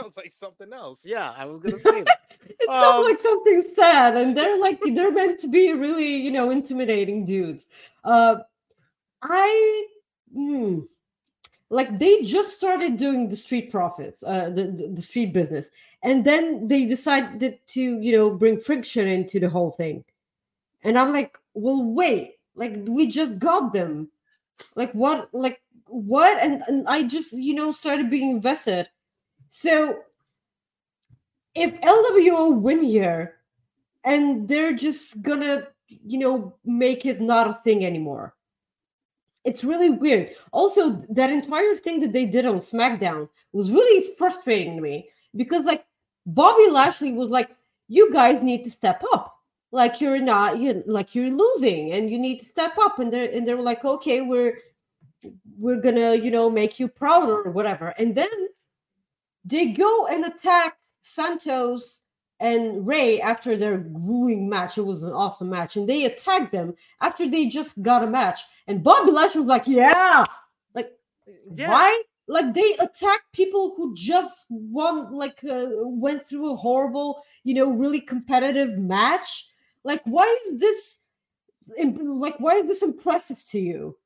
[0.00, 1.04] Sounds like something else.
[1.04, 2.38] Yeah, I was gonna say that.
[2.60, 6.30] it sounds Um, like something sad, and they're like they're meant to be really, you
[6.30, 7.68] know, intimidating dudes.
[8.04, 8.36] Uh,
[9.22, 9.86] I
[10.32, 10.80] hmm,
[11.70, 15.70] like they just started doing the street profits, uh, the, the the street business,
[16.02, 20.04] and then they decided to, you know, bring friction into the whole thing,
[20.84, 24.10] and I'm like, well, wait, like we just got them,
[24.76, 28.88] like what, like what, and and I just, you know, started being invested.
[29.52, 30.04] So
[31.56, 33.34] if LWO win here
[34.04, 38.36] and they're just gonna, you know, make it not a thing anymore.
[39.44, 40.30] It's really weird.
[40.52, 45.64] Also, that entire thing that they did on SmackDown was really frustrating to me because,
[45.64, 45.84] like,
[46.26, 47.50] Bobby Lashley was like,
[47.88, 49.34] "You guys need to step up.
[49.72, 53.30] Like, you're not, you like you're losing, and you need to step up." And they're
[53.32, 54.58] and they were like, "Okay, we're
[55.58, 58.48] we're gonna, you know, make you prouder or whatever." And then
[59.44, 62.00] they go and attack Santos
[62.40, 64.78] and Rey after their grueling match.
[64.78, 68.40] It was an awesome match, and they attacked them after they just got a match.
[68.66, 70.24] And Bobby Lashley was like, "Yeah,
[70.74, 70.90] like
[71.54, 71.68] Yeah.
[71.68, 77.54] why?" Like they attack people who just won, like uh, went through a horrible, you
[77.54, 79.48] know, really competitive match.
[79.84, 80.98] Like, why is this?
[81.76, 83.96] Like, why is this impressive to you?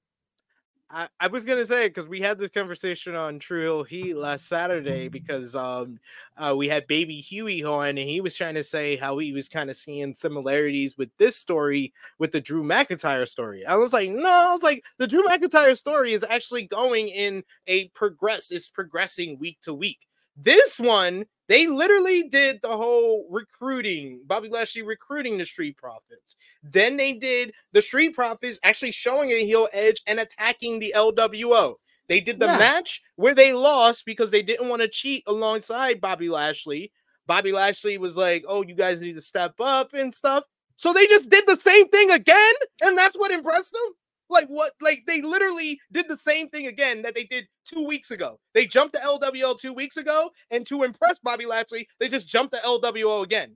[0.94, 4.46] I, I was gonna say because we had this conversation on Tru Heel Heat last
[4.46, 5.98] Saturday because um
[6.37, 9.48] uh, we had Baby Huey on and he was trying to say how he was
[9.48, 13.66] kind of seeing similarities with this story with the Drew McIntyre story.
[13.66, 17.42] I was like, no, I was like the Drew McIntyre story is actually going in
[17.66, 20.07] a progress, it's progressing week to week.
[20.37, 26.37] This one, they literally did the whole recruiting, Bobby Lashley recruiting the Street Profits.
[26.62, 31.74] Then they did the Street Profits actually showing a heel edge and attacking the LWO.
[32.09, 32.59] They did the Yeah.
[32.59, 36.92] match where they lost because they didn't want to cheat alongside Bobby Lashley.
[37.26, 40.44] Bobby Lashley was like, "Oh, you guys need to step up and stuff."
[40.76, 43.94] So they just did the same thing again, and that's what impressed them.
[44.35, 44.73] Like what?
[44.83, 48.38] Like they literally did the same thing again that they did two weeks ago.
[48.53, 52.53] They jumped the LWO two weeks ago, and to impress Bobby Lashley, they just jumped
[52.53, 53.55] the LWO again.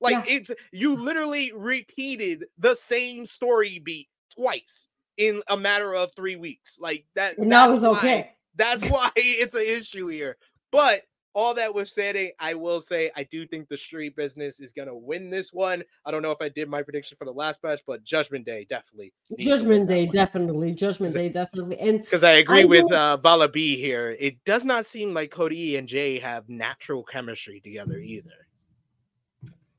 [0.00, 0.34] Like Yeah.
[0.36, 6.78] it's you literally repeated the same story beat twice in a matter of three weeks.
[6.80, 7.38] Like that.
[7.38, 8.30] And that was why- okay.
[8.54, 10.36] That's why it's an issue here.
[10.70, 11.02] But
[11.38, 14.94] all that was said, I will say I do think the street business is gonna
[14.96, 15.84] win this one.
[16.04, 18.66] I don't know if I did my prediction for the last match, but Judgment Day
[18.68, 19.12] definitely.
[19.38, 20.72] Judgment Day, definitely.
[20.72, 21.78] Judgment Day, definitely.
[21.78, 24.16] And Because I agree I with will- uh, Vala B here.
[24.18, 28.30] It does not seem like Cody and Jey have natural chemistry together either.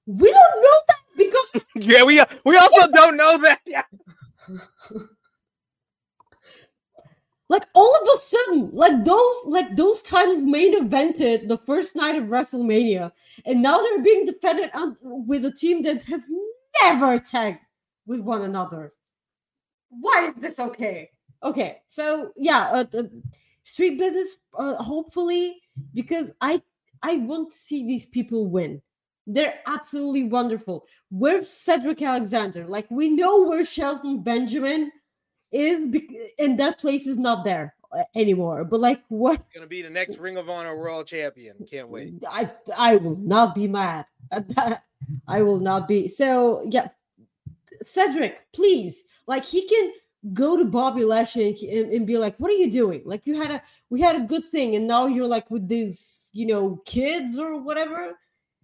[0.06, 3.60] we don't know that because yeah, we we also don't know that.
[7.50, 12.16] Like all of a sudden like those like those titles main evented the first night
[12.16, 13.12] of wrestlemania
[13.44, 16.26] and now they're being defended on, with a team that has
[16.84, 17.60] never tagged
[18.06, 18.94] with one another.
[19.90, 21.10] Why is this okay?
[21.42, 23.04] Okay so yeah uh, uh,
[23.64, 25.60] street business uh, hopefully
[25.96, 26.62] because i
[27.02, 28.80] i want to see these people win.
[29.26, 30.86] They're absolutely wonderful.
[31.10, 32.68] Where's cedric alexander?
[32.68, 34.92] Like we know where shelton benjamin
[35.52, 38.64] is bec- and that place is not there uh, anymore.
[38.64, 39.44] But like, what?
[39.54, 41.56] Gonna be the next Ring of Honor World Champion.
[41.70, 42.14] Can't wait.
[42.30, 44.84] I I will not be mad at that.
[45.28, 46.08] I will not be.
[46.08, 46.90] So yeah,
[47.84, 49.94] Cedric, please, like he can
[50.34, 53.02] go to Bobby Lashley and, and, be like, "What are you doing?
[53.06, 56.30] Like you had a we had a good thing, and now you're like with these
[56.34, 58.18] you know kids or whatever,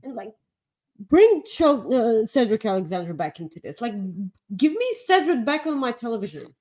[0.03, 0.33] and like."
[0.97, 3.81] Bring uh, Cedric Alexander back into this.
[3.81, 3.95] Like,
[4.55, 6.55] give me Cedric back on my television.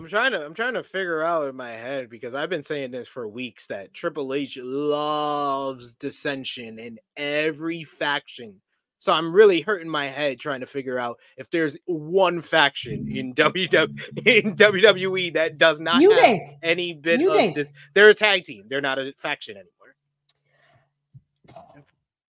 [0.00, 2.90] I'm trying to I'm trying to figure out in my head because I've been saying
[2.90, 8.62] this for weeks that Triple H loves dissension in every faction.
[8.98, 13.34] So I'm really hurting my head trying to figure out if there's one faction in
[13.34, 16.58] WW in WWE that does not New have Day.
[16.62, 17.52] any bit New of Day.
[17.52, 17.70] this.
[17.92, 18.64] They're a tag team.
[18.68, 19.96] They're not a faction anymore.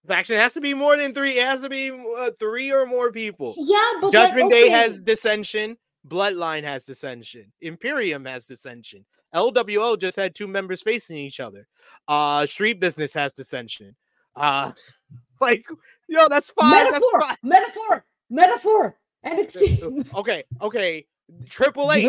[0.07, 1.39] Faction has to be more than three.
[1.39, 3.53] It has to be uh, three or more people.
[3.57, 5.77] Yeah, but Judgment like, Day has dissension.
[6.07, 7.51] Bloodline has dissension.
[7.61, 9.05] Imperium has dissension.
[9.33, 11.67] LWO just had two members facing each other.
[12.07, 13.95] Uh Street Business has dissension.
[14.35, 14.71] Uh
[15.41, 15.65] like,
[16.07, 16.71] yo, that's fine.
[16.71, 17.37] metaphor, That's fine.
[17.43, 18.97] metaphor, metaphor.
[19.25, 20.11] NXT.
[20.15, 21.05] Okay, okay.
[21.47, 22.03] Triple H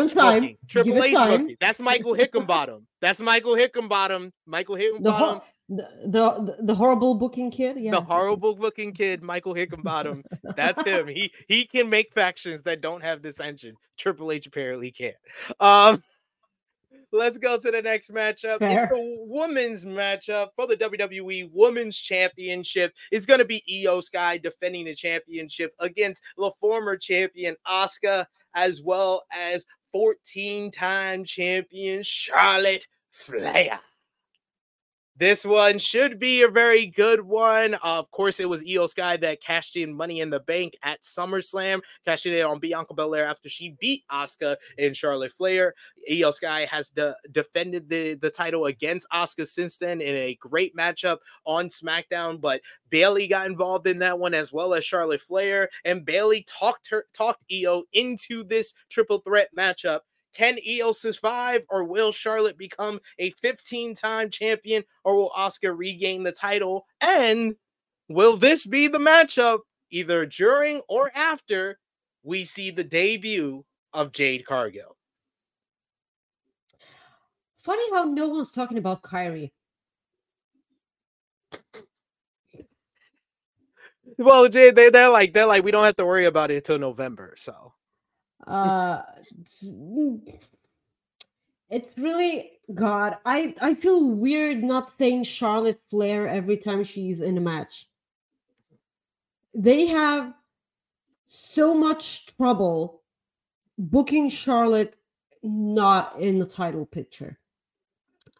[0.67, 1.15] Triple Give it
[1.51, 1.57] H.
[1.59, 2.83] That's Michael Hickenbottom.
[3.01, 4.31] That's Michael Hickenbottom.
[4.45, 5.41] Michael the, Hickenbottom.
[5.69, 7.77] The, the the horrible booking kid.
[7.79, 7.91] Yeah.
[7.91, 10.23] The horrible booking kid, Michael Hickenbottom.
[10.55, 11.07] That's him.
[11.07, 13.75] He he can make factions that don't have dissension.
[13.97, 15.15] Triple H apparently can't.
[15.59, 16.03] Um,
[17.13, 18.59] let's go to the next matchup.
[18.59, 18.83] Fair.
[18.83, 22.93] It's the women's matchup for the WWE Women's Championship.
[23.11, 28.81] It's going to be Iyo Sky defending the championship against the former champion Asuka, as
[28.81, 33.79] well as 14-time champion Charlotte Flair.
[35.15, 37.75] This one should be a very good one.
[37.75, 41.03] Uh, of course, it was Iyo Sky that cashed in Money in the Bank at
[41.03, 45.75] SummerSlam, cashing it on Bianca Belair after she beat Asuka and Charlotte Flair.
[46.09, 50.75] Iyo Sky has de- defended the, the title against Asuka since then in a great
[50.75, 55.69] matchup on SmackDown, but Bayley got involved in that one as well as Charlotte Flair,
[55.85, 59.99] and Bayley talked her talked Iyo into this triple threat matchup.
[60.33, 66.23] Can Iyo survive, or will Charlotte become a 15 time champion, or will Asuka regain
[66.23, 66.85] the title?
[67.01, 67.55] And
[68.09, 69.59] will this be the matchup
[69.91, 71.79] either during or after
[72.23, 74.97] we see the debut of Jade Cargill?
[77.55, 79.51] Funny how no one's talking about Kairi.
[84.17, 86.77] Well, Jay, they, they're like they're like we don't have to worry about it until
[86.77, 87.35] November.
[87.37, 87.73] So
[88.45, 89.01] Uh,
[91.69, 93.17] it's really God.
[93.25, 97.87] I I feel weird not saying Charlotte Flair every time she's in a match.
[99.53, 100.33] They have
[101.25, 103.01] so much trouble
[103.77, 104.95] booking Charlotte
[105.41, 107.39] not in the title picture.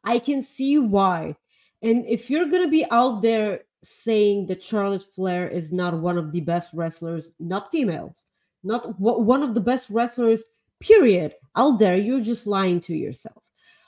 [0.03, 1.35] I can see why.
[1.81, 6.17] And if you're going to be out there saying that Charlotte Flair is not one
[6.17, 8.23] of the best wrestlers, not females,
[8.63, 10.43] not one of the best wrestlers,
[10.83, 13.43] period, out there, you're just lying to yourself.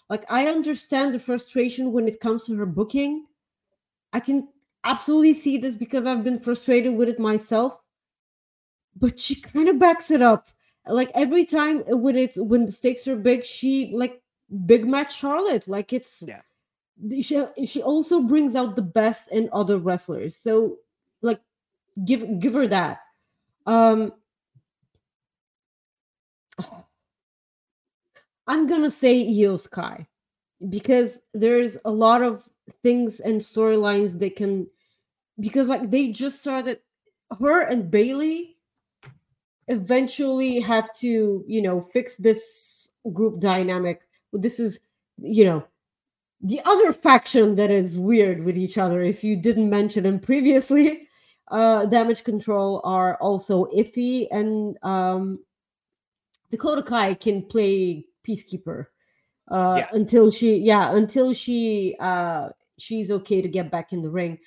[0.10, 3.26] Like, I understand the frustration when it comes to her booking.
[4.14, 4.48] I can
[4.86, 7.80] absolutely see this because I've been frustrated with it myself.
[8.96, 10.50] But she kind of backs it up.
[10.88, 14.22] Like every time when it's when the stakes are big, she like
[14.66, 15.68] big match Charlotte.
[15.68, 16.42] Like it's Yeah.
[17.20, 20.38] She she also brings out the best in other wrestlers.
[20.38, 20.78] So
[21.22, 21.42] like
[22.06, 23.00] give give her that.
[23.66, 24.14] Um
[28.48, 30.06] I'm gonna say Iyo Sky
[30.70, 32.44] because there's a lot of
[32.84, 34.68] things and storylines they can
[35.40, 36.80] because like they just started
[37.40, 38.58] her and Bayley
[39.68, 44.02] eventually have to you know fix this group dynamic.
[44.34, 44.80] This is
[45.18, 45.64] you know
[46.42, 49.02] the other faction that is weird with each other.
[49.02, 51.08] If you didn't mention them previously,
[51.50, 55.40] uh, Damage Control are also iffy, and um,
[56.52, 58.88] Dakota Kai can play peacekeeper
[59.52, 59.88] uh, Yeah.
[59.94, 64.40] until she, yeah, until she uh, she's okay to get back in the ring.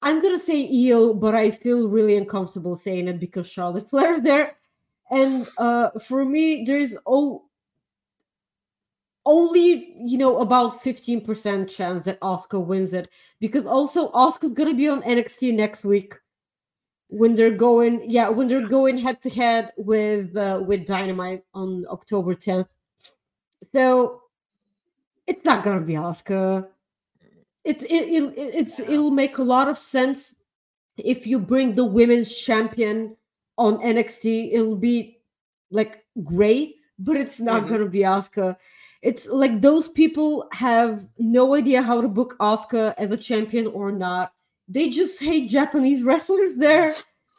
[0.00, 4.56] I'm gonna say Iyo, but I feel really uncomfortable saying it because Charlotte Flair there,
[5.10, 7.44] and uh, for me, there's oh
[9.26, 13.10] only you know about 15% chance that Asuka wins it
[13.40, 16.14] because also Asuka's gonna be on NXT next week
[17.08, 21.84] when they're going yeah when they're going head to head with uh, with Dynamite on
[21.90, 22.68] October 10th
[23.74, 24.22] so
[25.26, 26.66] it's not gonna be Asuka.
[27.64, 30.34] It's it, it it's it'll make a lot of sense
[30.96, 33.14] if you bring the women's champion
[33.58, 35.18] on NXT it'll be
[35.70, 37.68] like great but it's not Mhm.
[37.68, 38.56] gonna be Asuka.
[39.02, 43.92] It's like those people have no idea how to book Asuka as a champion or
[43.92, 44.32] not.
[44.68, 46.94] They just hate Japanese wrestlers there.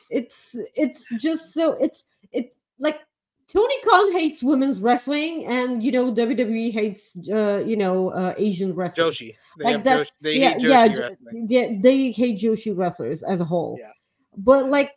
[0.10, 3.00] It's it's just so it's it like
[3.48, 8.74] Tony Khan hates women's wrestling, and you know WWE hates uh, you know uh, Asian
[8.74, 9.16] wrestlers.
[9.16, 11.48] Joshi, they like have that's Josh- yeah hate yeah Joshi Jo- wrestling.
[11.50, 13.78] yeah they hate Joshi wrestlers as a whole.
[13.80, 13.92] Yeah.
[14.38, 14.92] But like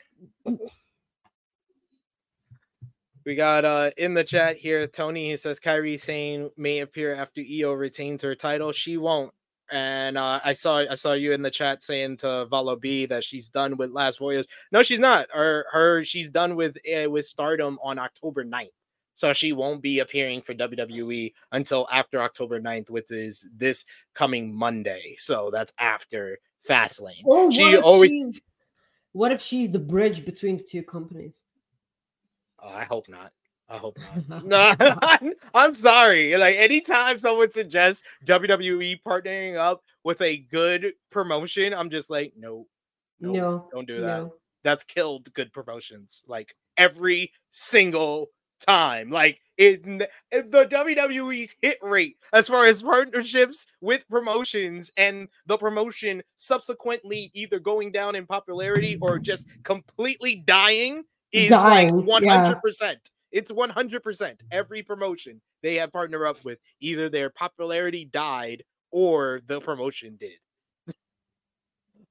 [3.25, 5.31] We got uh in the chat here, Tony.
[5.31, 8.73] He says Kairi Sane may appear after Iyo retains her title.
[8.73, 9.33] She won't.
[9.71, 13.25] And uh, I saw I saw you in the chat saying to Valo B that
[13.25, 14.47] she's done with Last Voyage.
[14.71, 15.29] No, she's not.
[15.31, 18.69] Her her she's done with uh, with Stardom on October 9th.
[19.15, 23.85] So she won't be appearing for WWE until after October 9th, which is this
[24.15, 25.15] coming Monday.
[25.19, 26.39] So that's after
[26.69, 27.23] Fastlane.
[27.25, 28.43] or what she always she's
[29.13, 31.41] what if she's the bridge between the two companies?
[32.61, 33.33] Oh, I hope not.
[33.69, 33.99] I hope
[34.29, 34.45] not.
[34.47, 36.37] no, I'm, I'm sorry.
[36.37, 42.67] Like anytime someone suggests WWE partnering up with a good promotion, I'm just like, no,
[43.23, 44.23] Nope, no, don't do that.
[44.23, 44.35] no.
[44.65, 48.29] That's killed good promotions like every single
[48.67, 49.11] time.
[49.11, 56.23] Like it, the WWE's hit rate as far as partnerships with promotions and the promotion
[56.37, 62.55] subsequently either going down in popularity or just completely dying is Dying, like yeah.
[63.33, 63.35] 100%.
[63.35, 64.37] It's 100%.
[64.51, 70.95] Every promotion they have partnered up with, either their popularity died or the promotion did.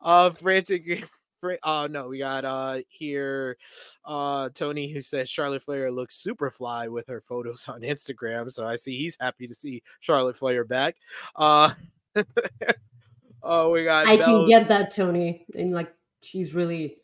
[0.02, 1.04] uh, frantic.
[1.44, 3.58] Oh Uh, no, we got uh here,
[4.06, 8.52] uh Tony who says Charlotte Flair looks super fly with her photos on Instagram.
[8.52, 10.98] So I see he's happy to see Charlotte Flair back.
[11.36, 11.74] Uh,
[13.42, 15.48] oh, we got I Bell- can get that, Tony.
[15.56, 15.92] And like,
[16.22, 16.98] she's really,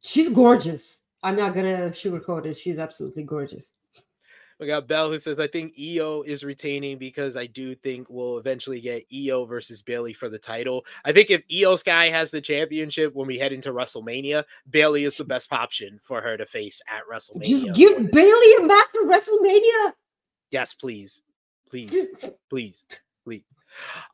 [0.00, 1.00] she's gorgeous.
[1.24, 2.56] I'm not gonna sugarcoat it.
[2.56, 3.70] She's absolutely gorgeous.
[4.60, 8.38] We got Bell who says, I think Iyo is retaining because I do think we'll
[8.38, 10.84] eventually get Iyo versus Bayley for the title.
[11.04, 15.16] I think if Iyo Sky has the championship when we head into WrestleMania, Bayley is
[15.16, 17.44] the best option for her to face at WrestleMania.
[17.44, 19.92] Just give Bayley a match at WrestleMania.
[20.52, 21.22] Yes, please.
[21.68, 22.06] Please.
[22.48, 22.84] please.
[23.24, 23.42] Please.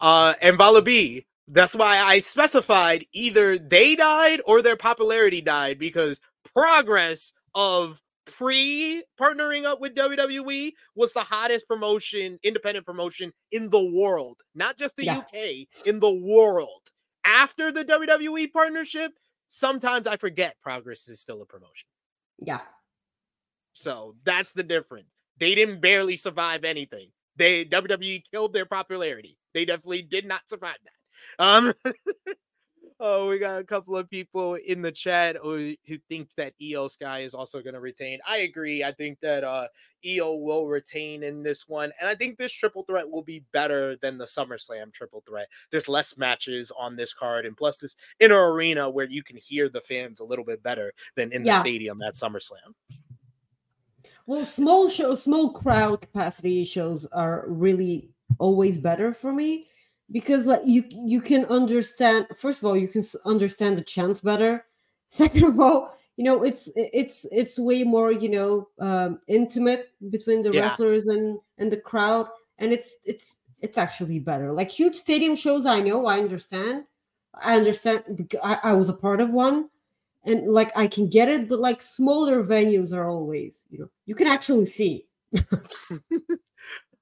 [0.00, 1.26] Uh and Vala B.
[1.48, 6.20] That's why I specified either they died or their popularity died because
[6.54, 13.82] progress of pre partnering up with WWE was the hottest promotion, independent promotion in the
[13.82, 15.18] world, not just the Yeah.
[15.18, 16.90] UK, in the world.
[17.24, 19.12] After the WWE partnership,
[19.48, 21.86] sometimes I forget progress is still a promotion.
[22.38, 22.60] Yeah.
[23.72, 25.08] So that's the difference.
[25.38, 27.10] They didn't barely survive anything.
[27.36, 29.38] They WWE killed their popularity.
[29.54, 31.44] They definitely did not survive that.
[31.44, 31.74] Um
[33.02, 36.90] Oh, we got a couple of people in the chat who, who think that Iyo
[36.90, 38.18] Sky is also going to retain.
[38.28, 38.84] I agree.
[38.84, 39.68] I think that uh
[40.04, 41.92] Iyo will retain in this one.
[41.98, 45.48] And I think this triple threat will be better than the SummerSlam triple threat.
[45.70, 47.46] There's less matches on this card.
[47.46, 50.92] And plus, this inner arena where you can hear the fans a little bit better
[51.16, 52.74] than in the stadium at SummerSlam.
[54.26, 59.68] Well, small show, small crowd capacity shows are really always better for me
[60.10, 62.26] because like you you can understand.
[62.36, 64.66] First of all, you can understand the chant better.
[65.08, 70.42] Second of all, you know it's it's it's way more you know um, intimate between
[70.42, 70.62] the Yeah.
[70.62, 72.26] wrestlers and and the crowd,
[72.58, 74.52] and it's it's it's actually better.
[74.52, 76.84] Like huge stadium shows, I know, I understand,
[77.34, 78.34] I understand.
[78.42, 79.68] I, I was a part of one
[80.24, 84.14] and like I can get it, but like smaller venues are always, you know, you
[84.14, 85.06] can actually see.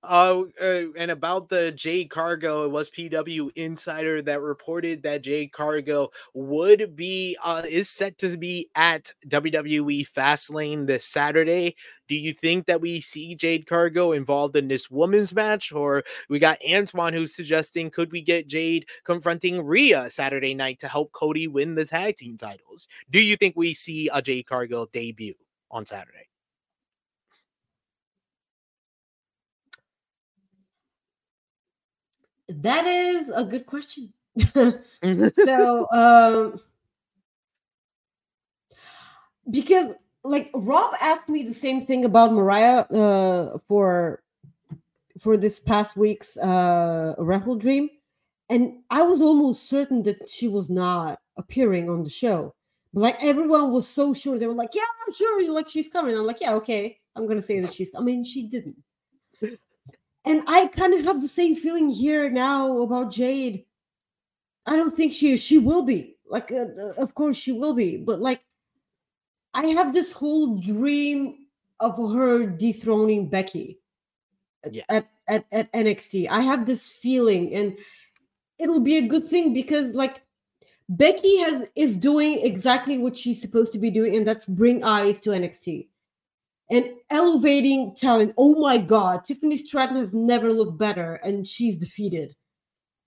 [0.04, 5.50] Uh, uh, and about the Jade Cargill, it was PW Insider that reported that Jade
[5.52, 11.74] Cargill would be uh is set to be at WWE Fastlane this Saturday.
[12.06, 16.38] Do you think that we see Jade Cargill involved in this women's match, or we
[16.38, 21.48] got Antoine who's suggesting could we get Jade confronting Rhea Saturday night to help Cody
[21.48, 22.86] win the tag team titles?
[23.10, 25.34] Do you think we see a Jade Cargill debut
[25.72, 26.28] on Saturday?
[32.48, 34.12] That is a good question.
[35.32, 36.60] so um
[39.50, 39.88] because
[40.24, 44.22] like Rob asked me the same thing about Mariah uh for
[45.18, 47.90] for this past week's uh Wrestle Dream
[48.50, 52.54] and I was almost certain that she was not appearing on the show.
[52.94, 56.16] But like everyone was so sure they were like, "Yeah, I'm sure." Like she's coming.
[56.16, 57.90] I'm like, "Yeah, okay." I'm gonna say that she's.
[57.94, 58.76] I mean, she didn't.
[60.28, 63.64] And I kind of have the same feeling here now about Jade.
[64.66, 65.42] I don't think she is.
[65.42, 66.16] She will be.
[66.28, 67.96] Like, uh, uh, of course, she will be.
[67.96, 68.42] But like,
[69.54, 71.46] I have this whole dream
[71.80, 73.80] of her dethroning Becky
[74.66, 74.82] at, Yeah.
[74.90, 76.28] at, at, at NXT.
[76.28, 77.78] I have this feeling, and
[78.58, 80.20] it'll be a good thing because like
[80.90, 85.20] Becky has is doing exactly what she's supposed to be doing, and that's bring eyes
[85.20, 85.88] to NXT
[86.70, 88.34] and elevating talent.
[88.36, 92.34] Oh my God, Tiffany Stratton has never looked better, and she's defeated.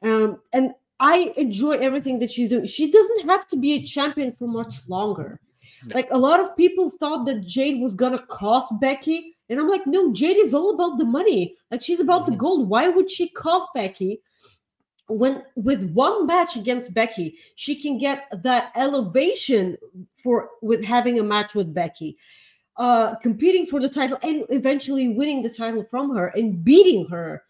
[0.03, 2.65] Um, and I enjoy everything that she's doing.
[2.65, 5.39] She doesn't have to be a champion for much longer.
[5.85, 5.95] No.
[5.95, 9.85] Like a lot of people thought that Jade was gonna cost Becky, and I'm like,
[9.85, 11.55] no, Jade is all about the money.
[11.69, 12.37] Like she's about the Mhm.
[12.37, 12.69] gold.
[12.69, 14.21] Why would she cost Becky?
[15.07, 19.77] When with one match against Becky, she can get that elevation
[20.17, 22.17] for with having a match with Becky
[22.77, 27.43] uh competing for the title and eventually winning the title from her and beating her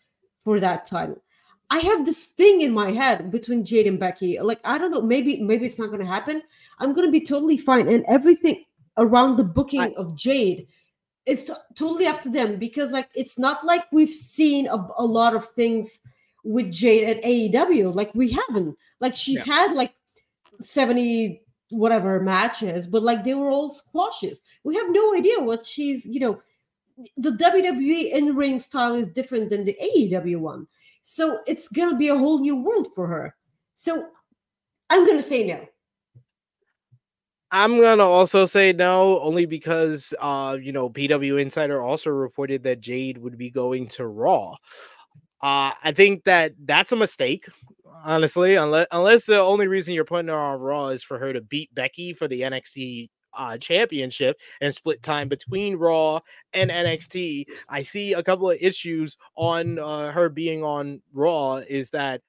[0.43, 1.21] for that title.
[1.69, 4.39] I have this thing in my head between jade and becky.
[4.39, 6.41] Like i don't know maybe maybe it's not going to happen.
[6.79, 8.65] I'm going to be totally fine and everything
[8.97, 10.67] around the booking I- of jade
[11.25, 15.05] it's t- totally up to them because like it's not like we've seen a, a
[15.05, 15.99] lot of things
[16.43, 18.77] with jade at aew like we haven't.
[18.99, 19.93] Like she's had like
[20.61, 21.41] 70
[21.71, 24.41] whatever matches, but like they were all squashes.
[24.63, 26.41] We have no idea what she's, you know,
[27.17, 30.67] the WWE in ring style is different than the AEW one.
[31.01, 33.35] So it's going to be a whole new world for her.
[33.75, 34.07] So
[34.89, 35.65] I'm going to say no.
[37.53, 42.79] I'm gonna also say no, only because uh, you know, PW Insider also reported that
[42.79, 44.55] Jade would be going to Raw.
[45.43, 47.49] Uh, I think that that's a mistake,
[48.03, 48.55] honestly.
[48.55, 51.73] Unless unless the only reason you're putting her on Raw is for her to beat
[51.73, 56.19] Becky for the NXT uh, championship and split time between Raw
[56.53, 57.45] and NXT.
[57.69, 61.55] I see a couple of issues on uh, her being on Raw.
[61.57, 62.21] Is that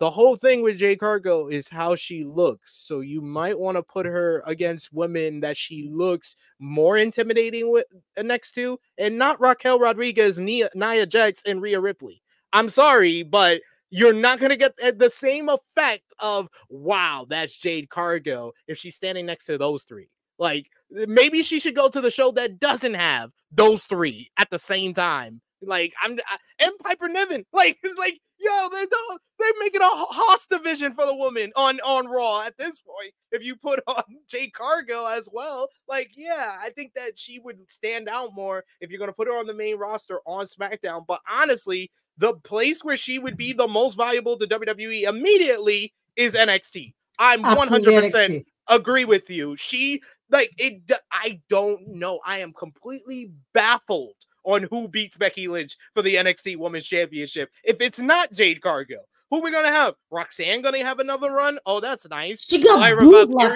[0.00, 2.74] the whole thing with Jade Cargill is how she looks.
[2.86, 7.86] So you might want to put her against women that she looks more intimidating with
[8.22, 12.22] next to, and not Raquel Rodriguez, Nia, Nia Jax, and Rhea Ripley.
[12.52, 13.62] I'm sorry, but
[13.94, 18.76] you're not going to get eh, the same effect of wow, that's Jade Cargill if
[18.76, 20.08] she's standing next to those three.
[20.36, 20.66] Like
[20.98, 24.58] eh, maybe she should go to the show that doesn't have those three at the
[24.58, 25.40] same time.
[25.62, 27.46] Like I'm I, and Piper Niven.
[27.52, 31.78] Like it's like yo, they don't they're making a host division for the woman on
[31.80, 33.12] on Raw at this point.
[33.30, 37.58] If you put on Jade Cargill as well, like yeah, I think that she would
[37.70, 41.04] stand out more if you're gonna put her on the main roster on SmackDown.
[41.06, 46.34] But honestly, the place where she would be the most valuable to WWE immediately is
[46.34, 46.94] NXT.
[47.18, 49.56] I'm 100% agree with you.
[49.56, 50.90] She like it.
[51.12, 52.20] I don't know.
[52.24, 57.50] I am completely baffled on who beats Becky Lynch for the NXT Women's Championship.
[57.64, 59.94] If it's not Jade Cargill, who are we gonna have?
[60.10, 61.58] Roxanne gonna have another run?
[61.66, 62.44] Oh, that's nice.
[62.44, 63.04] She got Lyra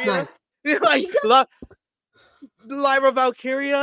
[0.04, 0.28] night.
[0.82, 1.48] like got...
[2.66, 3.76] Lyra Valkyria.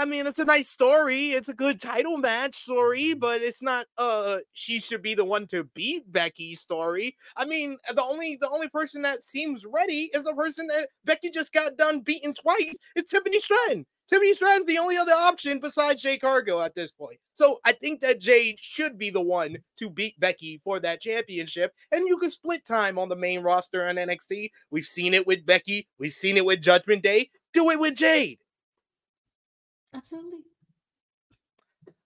[0.00, 1.32] I mean, it's a nice story.
[1.32, 3.84] It's a good title match story, but it's not.
[3.98, 7.14] Uh, she should be the one to beat Becky story.
[7.36, 11.28] I mean, the only the only person that seems ready is the person that Becky
[11.28, 12.78] just got done beating twice.
[12.96, 13.84] It's Tiffany Stratton.
[14.08, 17.18] Tiffany Stratton's the only other option besides Jade Cargill at this point.
[17.34, 21.74] So I think that Jade should be the one to beat Becky for that championship.
[21.92, 24.50] And you can split time on the main roster on NXT.
[24.70, 27.28] We've seen it with Becky, we've seen it with Judgment Day.
[27.52, 28.38] Do it with Jade.
[29.94, 30.40] Absolutely.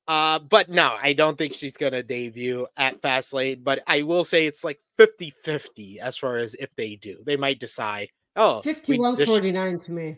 [0.07, 3.65] Uh, but no, I don't think she's gonna debut at Fastlane.
[3.65, 7.23] But I will say it's like 50-50 as far as if they do.
[7.25, 10.17] They might decide, oh 51 49 to me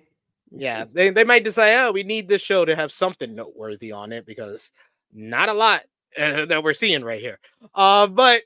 [0.51, 4.13] yeah, they, they might decide, oh, we need this show to have something noteworthy on
[4.13, 4.73] it because
[5.13, 5.83] not a lot
[6.19, 7.39] uh, that we're seeing right here.
[7.75, 8.43] Uh, but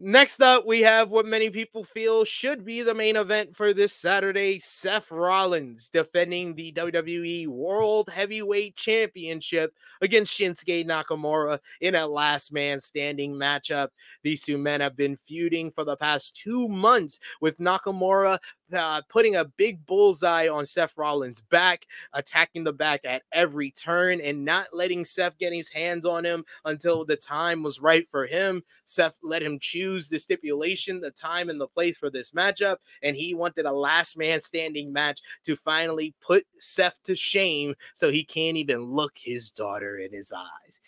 [0.00, 3.92] Next up, we have what many people feel should be the main event for this
[3.92, 12.52] Saturday Seth Rollins defending the WWE World Heavyweight Championship against Shinsuke Nakamura in a last
[12.52, 13.88] man standing matchup.
[14.22, 18.38] These two men have been feuding for the past two months, with Nakamura
[18.72, 24.20] uh, putting a big bullseye on Seth Rollins' back, attacking the back at every turn,
[24.20, 28.26] and not letting Seth get his hands on him until the time was right for
[28.26, 28.62] him.
[28.84, 33.16] Seth let him choose the stipulation, the time, and the place for this matchup, and
[33.16, 38.24] he wanted a last man standing match to finally put Seth to shame so he
[38.24, 40.80] can't even look his daughter in his eyes.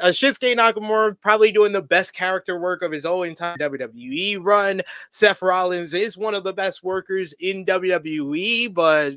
[0.00, 4.80] Uh, Shinsuke Nakamura probably doing the best character work of his own entire WWE run.
[5.10, 9.16] Seth Rollins is one of the best workers in WWE, but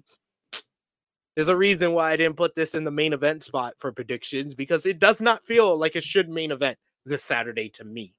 [1.35, 4.55] there's a reason why I didn't put this in the main event spot for predictions
[4.55, 8.13] because it does not feel like it should main event this Saturday to me.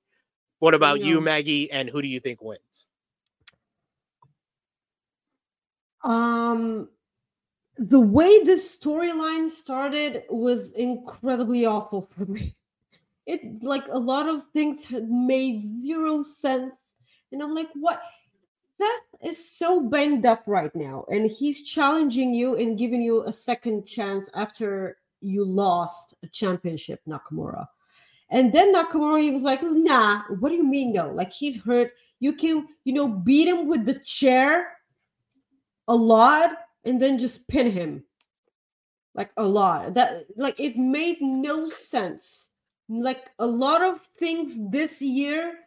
[0.60, 1.70] What about you, Maggie?
[1.70, 2.86] And who do you think wins?
[6.04, 6.88] Um,
[7.76, 12.54] the way this storyline started was incredibly awful for me.
[13.26, 16.96] It like a lot of things had made zero sense.
[17.30, 18.00] And I'm like, what?
[18.76, 23.32] Seth is so banged up right now, and he's challenging you and giving you a
[23.32, 27.66] second chance after you lost a championship, Nakamura.
[28.30, 31.10] And then Nakamura, was like, nah, what do you mean no?
[31.10, 31.92] Like he's hurt.
[32.20, 34.68] You can, you know, beat him with the chair
[35.88, 36.50] a lot
[36.84, 38.04] and then just pin him
[39.14, 42.50] like a lot that like it made no sense
[42.88, 45.58] like a lot of things this year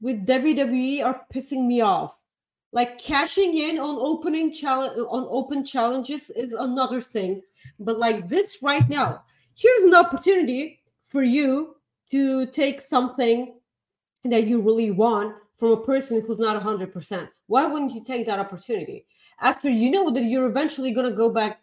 [0.00, 2.14] with WWE are pissing me off
[2.72, 7.42] like cashing in on opening challenge on open challenges is another thing
[7.80, 9.22] but like this right now
[9.54, 11.76] here's an opportunity for you
[12.12, 13.54] to take something
[14.24, 18.38] that you really want from a person who's not 100% why wouldn't you take that
[18.38, 19.04] opportunity?
[19.40, 21.60] After you know that you're eventually going to go back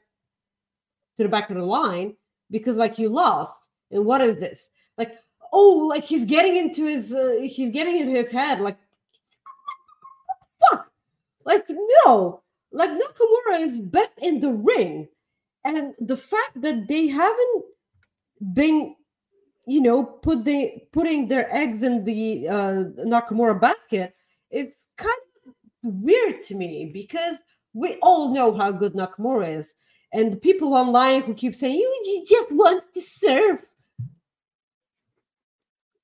[1.18, 2.16] to the back of the line
[2.52, 3.70] because like you lost.
[3.90, 4.70] And what is this?
[5.00, 5.18] Like
[5.52, 8.78] oh like he's getting into his uh, he's getting in his head like
[10.60, 10.92] fuck?
[11.46, 11.66] Like,
[12.06, 12.42] no,
[12.72, 15.08] like Nakamura is best in the ring.
[15.66, 17.66] And the fact that they haven't
[18.54, 18.96] been,
[19.70, 24.16] you know, put the putting their eggs in the uh, Nakamura basket
[24.50, 25.14] is kind
[25.46, 25.54] of
[25.84, 27.38] weird to me because
[27.74, 29.76] we all know how good Nakamura is.
[30.12, 33.60] And people online who keep saying, you, you just want to serve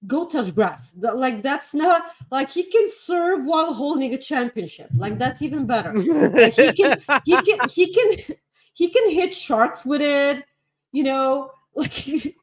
[0.07, 0.93] go touch grass.
[0.97, 4.89] Like that's not like he can serve while holding a championship.
[4.95, 5.93] Like that's even better.
[5.93, 8.35] Like, he can he can he can
[8.73, 10.43] he can hit sharks with it.
[10.91, 12.35] You know, like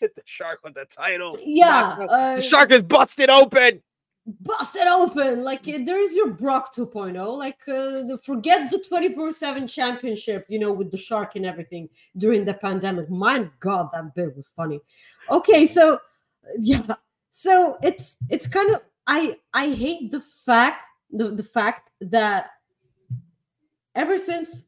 [0.00, 1.38] hit the shark with the title.
[1.44, 3.82] Yeah, uh, the shark is busted open.
[4.42, 5.42] Busted open.
[5.42, 7.38] Like eh, there's your Brock 2.0.
[7.38, 10.46] Like uh, forget the 24/7 championship.
[10.48, 13.08] You know, with the shark and everything during the pandemic.
[13.08, 14.80] My God, that bit was funny.
[15.30, 16.00] Okay, so
[16.58, 16.82] yeah
[17.30, 22.50] so it's it's kind of i i hate the fact the, the fact that
[23.94, 24.66] ever since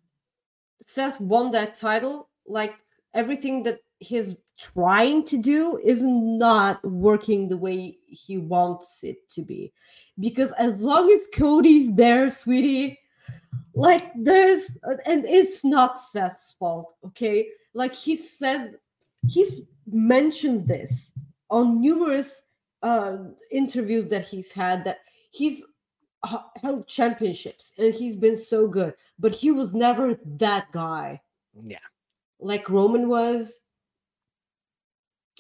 [0.85, 2.75] seth won that title like
[3.15, 9.43] everything that he's trying to do is not working the way he wants it to
[9.43, 9.73] be
[10.19, 12.99] because as long as cody's there sweetie
[13.75, 14.77] like there's
[15.07, 18.75] and it's not seth's fault okay like he says
[19.29, 21.13] he's mentioned this
[21.51, 22.43] on numerous
[22.83, 23.19] uh,
[23.51, 24.99] interviews that he's had that
[25.31, 25.65] he's
[26.61, 31.21] held championships and he's been so good, but he was never that guy
[31.63, 31.79] Yeah.
[32.39, 33.63] like Roman was.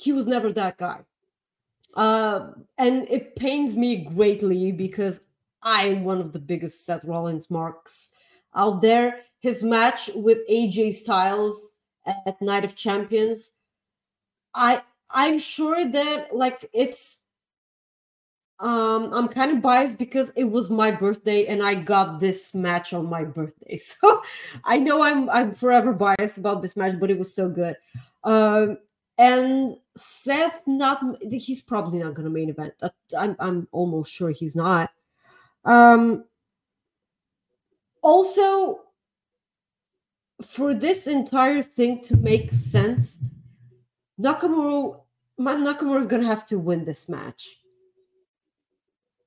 [0.00, 1.00] He was never that guy.
[1.94, 5.20] Uh, and it pains me greatly because
[5.62, 8.10] I'm one of the biggest Seth Rollins marks
[8.54, 9.20] out there.
[9.40, 11.60] His match with AJ Styles
[12.06, 13.52] at Night of Champions,
[14.54, 14.80] I
[15.12, 17.18] I'm sure that like it's
[18.60, 22.92] um I'm kind of biased because it was my birthday and I got this match
[22.92, 23.76] on my birthday.
[24.00, 24.22] So
[24.64, 27.76] I know I'm I'm forever biased about this match, but it was so good.
[28.24, 28.78] Um
[29.20, 32.72] and Seth not he's probably not gonna main event.
[33.16, 34.90] I'm I'm almost sure he's not.
[35.66, 36.24] Um
[38.00, 38.80] also
[40.42, 43.18] for this entire thing to make sense,
[44.18, 44.98] Nakamura
[45.38, 47.60] Nakamura is gonna have to win this match.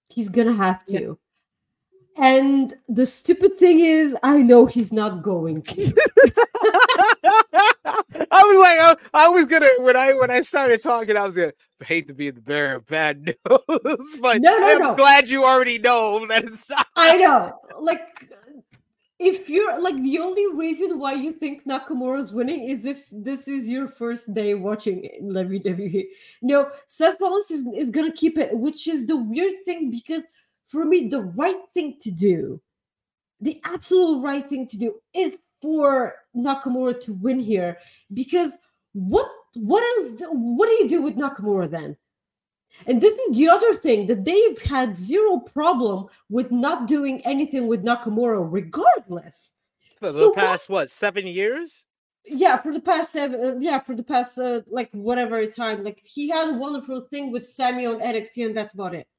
[0.10, 1.00] He's gonna have Yeah.
[1.02, 1.20] to.
[2.18, 5.94] And the stupid thing is, I know he's not going to.
[8.32, 8.80] I was like,
[9.14, 11.54] I, I was gonna when I when I started talking, I was gonna
[11.84, 14.96] hate to be the bearer of bad news, but No, no, I'm no.
[14.96, 16.88] glad you already know that it's not.
[16.96, 17.60] I know.
[17.80, 18.30] Like,
[19.20, 23.68] if you're like the only reason why you think Nakamura's winning is if this is
[23.70, 26.06] your first day watching WWE.
[26.42, 30.24] No, Seth Rollins is, is gonna keep it, which is the weird thing because
[30.66, 32.60] for me, the right thing to do,
[33.42, 37.78] the absolute right thing to do is for Nakamura to win here
[38.14, 38.58] because
[38.92, 41.96] what what else, what do you do with Nakamura then?
[42.88, 47.68] And this is the other thing that they've had zero problem with not doing anything
[47.68, 49.54] with Nakamura, regardless.
[49.98, 51.86] For the So what- past what seven years?
[52.26, 56.02] Yeah, for the past seven, uh, yeah, for the past uh, like whatever time, like
[56.06, 59.08] he had a wonderful thing with Sammy on NXT, and that's about it.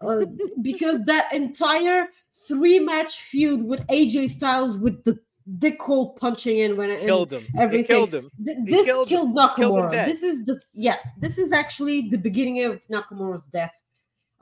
[0.00, 0.24] Uh,
[0.62, 2.08] because that entire
[2.48, 5.20] three match feud with AJ Styles with the
[5.56, 7.42] dick hole punching in when it Killed him.
[7.54, 7.86] It everything.
[7.86, 8.30] killed him.
[8.44, 9.36] Th- this killed killed, him.
[9.36, 9.90] Nakamura.
[9.92, 11.12] Killed this is the yes.
[11.18, 13.80] This is actually the beginning of Nakamura's death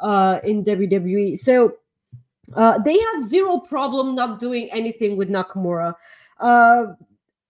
[0.00, 1.38] uh, in WWE.
[1.38, 1.74] So
[2.54, 5.94] uh, they have zero problem not doing anything with Nakamura.
[6.40, 6.86] Uh,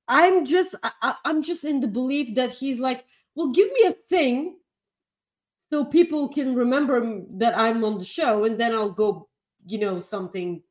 [0.09, 3.04] I'm just I- I'm just in the belief that he's like,
[3.34, 4.57] well, give me a thing
[5.70, 9.28] so people can remember that I'm on the show, and then I'll go,
[9.66, 10.62] you know, something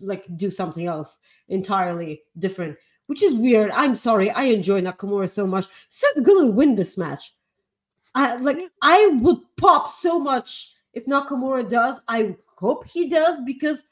[0.00, 2.76] like do something else entirely different
[3.08, 3.70] which is weird.
[3.72, 4.30] I'm sorry.
[4.30, 5.66] I enjoy Nakamura so much.
[5.88, 7.34] Seth gonna win this match.
[8.14, 8.60] I like.
[8.82, 12.00] I would pop so much if Nakamura does.
[12.06, 13.82] I hope he does because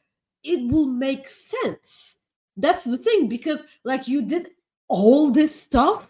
[0.44, 2.16] it will make sense.
[2.58, 4.50] That's the thing because like you did
[4.88, 6.08] all this stuff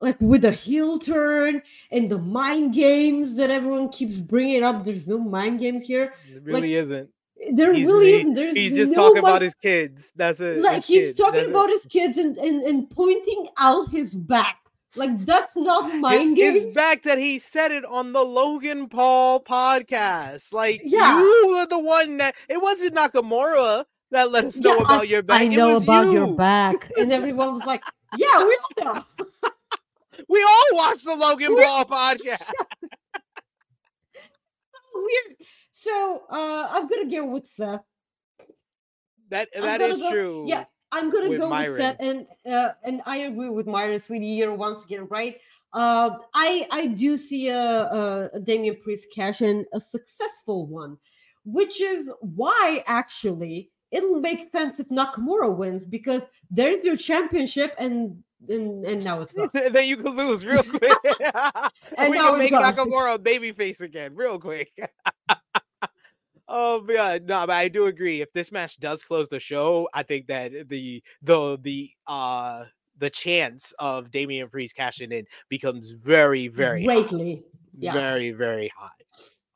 [0.00, 5.08] like with the heel turn and the mind games that everyone keeps bringing up there's
[5.08, 7.10] no mind games here It really isn't.
[7.52, 10.12] There He's- really isn't there's He's just no talking mind- about his kids.
[10.16, 10.60] That's it.
[10.62, 11.18] like he's kids.
[11.18, 11.50] talking That's it.
[11.50, 14.56] about his kids and, and and pointing out his back
[14.96, 18.88] like that's not mind It- games It's back that he said it on the Logan
[18.88, 20.52] Paul podcast.
[20.52, 21.20] Like Yeah.
[21.20, 25.22] you were the one that it wasn't Nakamura that let us know Yeah, about your
[25.22, 25.40] back.
[25.42, 27.82] i know about your back and everyone was like
[28.18, 29.04] yeah we all know
[30.28, 32.50] We all watched the Logan Paul podcast.
[34.94, 35.36] weird
[35.80, 37.80] so uh i'm gonna go with seth
[39.30, 40.44] that I'm that is go- true.
[40.46, 41.70] Yeah, I'm gonna with go Myron.
[41.70, 45.38] with Seth, and uh, and I agree with Myron Sweetie here once again, right?
[45.72, 50.98] Uh, I I do see a, a, Damian Priest cash in a successful one,
[51.44, 58.22] which is why actually it'll make sense if Nakamura wins because there's your championship and
[58.48, 59.50] and and now it's gone.
[59.52, 60.92] then you could lose real quick.
[61.96, 62.64] And we now can make gone.
[62.64, 64.72] Nakamura a babyface again, real quick.
[66.50, 68.20] Oh yeah, no, but I do agree.
[68.20, 72.64] If this match does close the show, I think that the the the uh
[72.98, 77.42] the chance of Damian Priest cashing in becomes very, very greatly.
[77.78, 77.94] Yeah.
[77.94, 78.90] very, very high.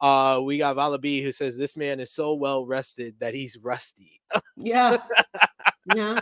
[0.01, 4.21] Uh, we got Valabi who says this man is so well rested that he's rusty.
[4.57, 4.97] Yeah,
[5.95, 6.21] yeah.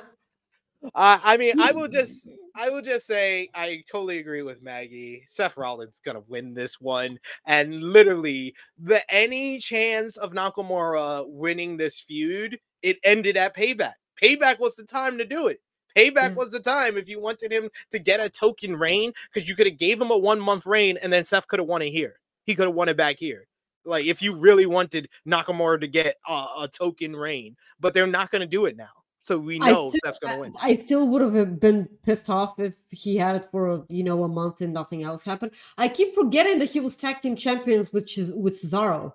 [0.94, 5.22] Uh, I mean, I will just I will just say I totally agree with Maggie.
[5.26, 12.00] Seth Rollins gonna win this one, and literally the any chance of Nakamura winning this
[12.00, 13.94] feud, it ended at Payback.
[14.22, 15.60] Payback was the time to do it.
[15.96, 16.34] Payback Yeah.
[16.36, 19.66] was the time if you wanted him to get a token reign, because you could
[19.66, 22.20] have gave him a one month reign, and then Seth could have won it here.
[22.44, 23.46] He could have won it back here.
[23.84, 28.30] Like if you really wanted Nakamura to get a, a token reign, but they're not
[28.30, 29.01] gonna do it now.
[29.24, 30.52] So we know still- Seth's gonna win.
[30.60, 34.28] I still would have been pissed off if he had it for you know a
[34.28, 35.52] month and nothing else happened.
[35.78, 39.14] I keep forgetting that he was tag team champions with Ces- with Cesaro.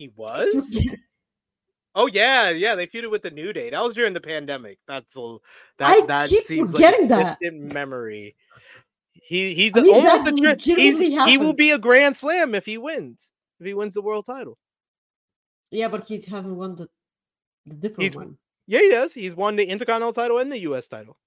[0.00, 0.76] He was.
[1.94, 2.74] Oh yeah, yeah.
[2.74, 3.70] They feuded with the New Day.
[3.70, 4.80] That was during the pandemic.
[4.88, 5.36] That's a
[5.78, 7.38] that I that keep seems forgetting like a that.
[7.38, 8.34] distant memory.
[9.12, 12.66] He he's I mean, almost a tri- he's he will be a grand slam if
[12.66, 13.30] he wins.
[13.60, 14.58] If he wins the world title.
[15.70, 16.88] Yeah, but he hasn't won the
[17.66, 18.38] the different He's- one.
[18.66, 19.12] Yeah, he does.
[19.14, 21.18] He's won the Intercontinental title and the US title.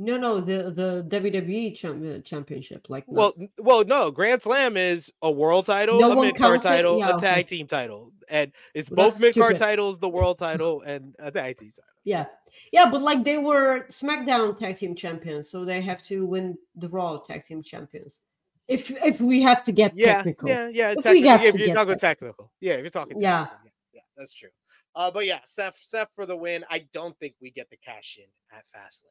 [0.00, 2.86] No, no, the the WWE champ- uh, championship.
[2.88, 3.32] Like, no.
[3.36, 4.12] Well, well, no.
[4.12, 7.26] Grand Slam is a world title, No a mid card title, Yeah, a okay.
[7.26, 11.32] tag team title, and it's Well, both mid card titles, the world title, and a
[11.32, 11.90] tag team title.
[12.04, 12.26] yeah,
[12.70, 16.88] yeah, but like they were SmackDown tag team champions, so they have to win the
[16.88, 18.20] Raw tag team champions.
[18.68, 20.90] If if we have to get Yeah, technical, yeah, yeah.
[20.96, 23.48] If have if you're talking tech- technical, yeah, if you're talking, Yeah.
[23.64, 24.50] yeah, yeah, that's true.
[24.94, 26.64] Uh, but yeah, Seth, Seth for the win.
[26.70, 29.04] I don't think we get the cash in at Fastlane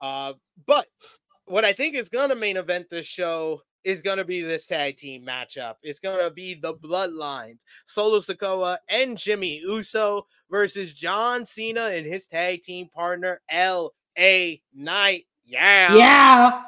[0.00, 0.06] though.
[0.06, 0.32] Uh,
[0.66, 0.86] but
[1.46, 5.24] what I think is gonna main event this show is gonna be this tag team
[5.26, 5.74] matchup.
[5.82, 12.26] It's gonna be the Bloodlines, Solo Sikoa and Jimmy Uso versus John Cena and his
[12.26, 14.62] tag team partner L.A.
[14.74, 15.26] Knight.
[15.44, 16.62] Yeah, yeah,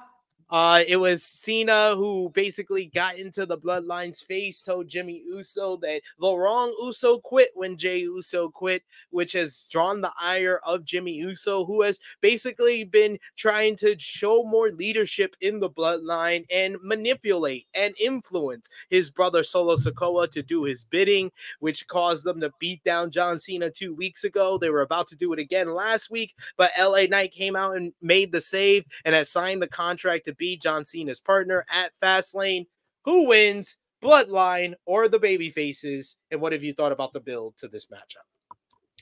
[0.51, 6.03] uh, it was Cena who basically got into the bloodline's face, told Jimmy Uso that
[6.20, 11.14] the wrong Uso quit when Jey Uso quit, which has drawn the ire of Jimmy
[11.14, 17.66] Uso, who has basically been trying to show more leadership in the bloodline and manipulate
[17.74, 22.84] and influence his brother Solo Sikoa to do his bidding, which caused them to beat
[22.84, 24.59] down John Cena two weeks ago.
[24.59, 27.92] They were about to do it again last week, but LA Knight came out and
[28.01, 32.66] made the save and has signed the contract to be John Cena's partner at Fastlane.
[33.05, 36.16] Who wins, Bloodline or the Baby Faces?
[36.30, 38.26] And what have you thought about the build to this matchup?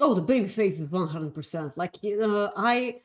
[0.01, 1.77] Oh, the baby face one hundred percent.
[1.77, 3.01] Like uh, I,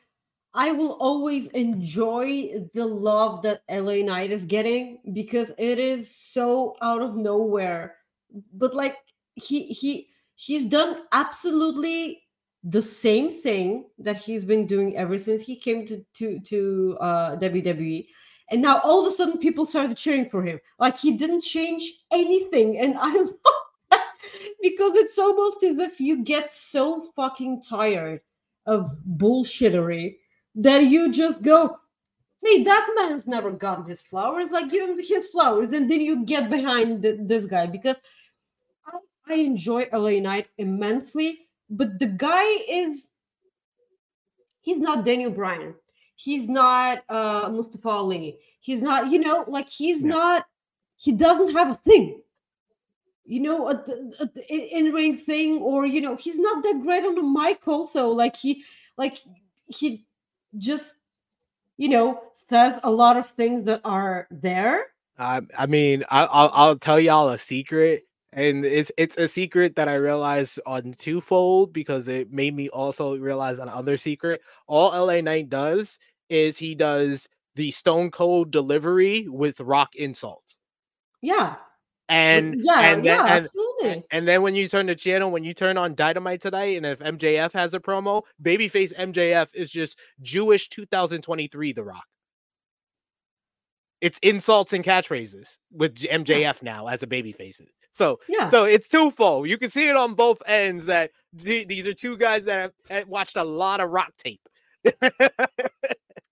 [0.54, 6.76] I will always enjoy the love that LA Knight is getting because it is so
[6.82, 7.96] out of nowhere.
[8.52, 8.96] But like
[9.36, 12.22] he he he's done absolutely
[12.62, 17.36] the same thing that he's been doing ever since he came to to to uh,
[17.36, 18.06] WWE.
[18.50, 20.60] And now all of a sudden people started cheering for him.
[20.78, 22.78] Like he didn't change anything.
[22.78, 23.34] And I love
[23.90, 24.08] that
[24.60, 28.20] because it's almost as if you get so fucking tired
[28.66, 30.16] of bullshittery
[30.56, 31.76] that you just go,
[32.44, 34.50] hey, that man's never gotten his flowers.
[34.50, 35.72] Like, give him his flowers.
[35.72, 37.96] And then you get behind th- this guy because
[38.86, 38.98] I,
[39.32, 43.12] I enjoy LA Knight immensely, but the guy is,
[44.60, 45.74] he's not Daniel Bryan.
[46.16, 48.38] He's not uh, Mustafa Ali.
[48.60, 50.08] He's not, you know, like he's Yeah.
[50.08, 50.46] not,
[50.96, 52.20] he doesn't have a thing
[53.30, 53.74] you know, a,
[54.18, 57.66] a, a in ring thing, or you know, he's not that great on the mic.
[57.68, 58.64] Also, like he,
[58.96, 59.20] like
[59.68, 60.04] he
[60.58, 60.96] just,
[61.76, 64.86] you know, says a lot of things that are there.
[65.16, 69.76] I, I mean, I, I'll, I'll tell y'all a secret, and it's it's a secret
[69.76, 74.40] that I realized on twofold because it made me also realize another secret.
[74.68, 80.56] All LA Knight does is he does the Stone Cold delivery with rock insults,
[81.22, 81.56] Yeah,
[82.08, 84.04] and yeah, and yeah, then, and, absolutely.
[84.12, 87.00] and then when you turn the channel, when you turn on Dynamite tonight, and if
[87.00, 92.06] MJF has a promo, babyface MJF is just Jewish 2023 The Rock.
[94.00, 97.60] It's insults and catchphrases with MJF now as a babyface.
[97.92, 99.48] So yeah, so it's twofold.
[99.48, 102.72] You can see it on both ends that th- these are two guys that have,
[102.88, 104.40] have watched a lot of rock tape.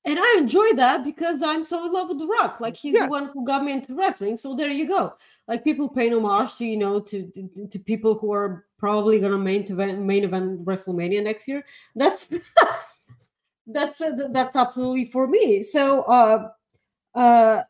[0.05, 2.61] and I enjoy that because I'm so in love with The Rock.
[2.61, 3.05] Like he's Yes.
[3.05, 4.37] the one who got me into wrestling.
[4.39, 5.15] So there you go.
[5.49, 9.37] Like people paying homage to you know to to, to people who are probably gonna
[9.37, 11.65] main event main event WrestleMania next year.
[11.97, 12.33] That's
[13.67, 15.63] that's uh, that's absolutely for me.
[15.63, 16.49] So uh
[17.15, 17.63] uh.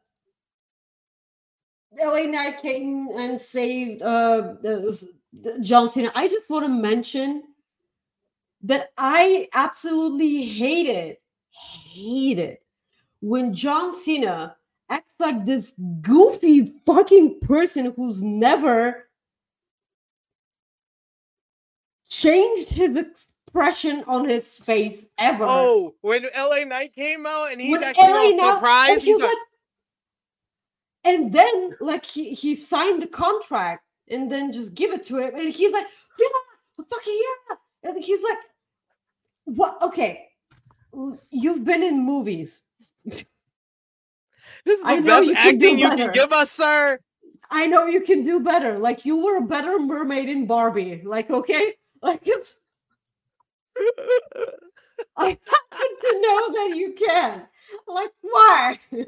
[2.01, 4.55] LA Knight came and saved uh
[5.61, 6.11] John Cena.
[6.15, 7.43] I just want to mention
[8.63, 11.19] that I absolutely hated,
[11.51, 12.59] hated
[13.21, 14.57] when John Cena
[14.91, 19.09] acts like this goofy fucking person who's never
[22.09, 25.45] changed his expression on his face ever.
[25.47, 29.01] oh, when LA Knight came out and he's When acting LA all Knight- surprised, and
[29.03, 29.39] he's he's like, like-
[31.09, 35.35] and then like he he signed the contract and then just give it to him.
[35.35, 35.87] And he's like
[36.19, 37.57] yeah fucking yeah.
[37.91, 38.39] And he's like
[39.45, 39.79] what?
[39.83, 40.29] Okay.
[41.31, 42.63] You've been in movies.
[43.05, 43.25] "This
[44.67, 46.99] is the best you acting you can give us, sir."
[47.51, 48.79] i know you can do better.
[48.79, 51.01] Like you were a better mermaid in barbie.
[51.03, 51.75] Like okay?
[52.03, 52.55] Like it's,
[55.17, 57.47] i happen to know that you can.
[57.87, 58.79] Like why?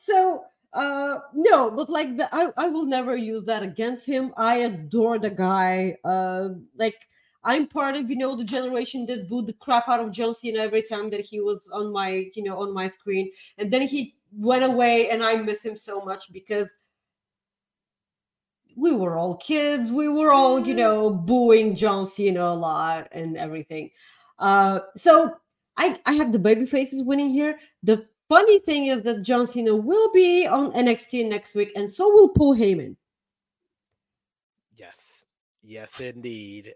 [0.00, 0.44] So
[0.74, 4.32] uh no but like the I, I will never use that against him.
[4.36, 7.08] I adore the guy uh like
[7.44, 10.58] i'm part of you know the generation that booed the crap out of john cena
[10.58, 13.30] every time that he was on my you know on my screen.
[13.56, 16.74] And then he went away and i miss him so much because
[18.76, 19.90] we were all kids.
[19.90, 23.90] We were all you know booing john cena a lot and everything.
[24.38, 25.32] Uh so
[25.78, 27.58] i i have the baby faces winning here.
[27.82, 32.04] The funny thing is that john cena will be on nxt next week and so
[32.10, 32.94] will paul heyman
[34.76, 35.24] Yes,
[35.62, 36.74] yes, indeed.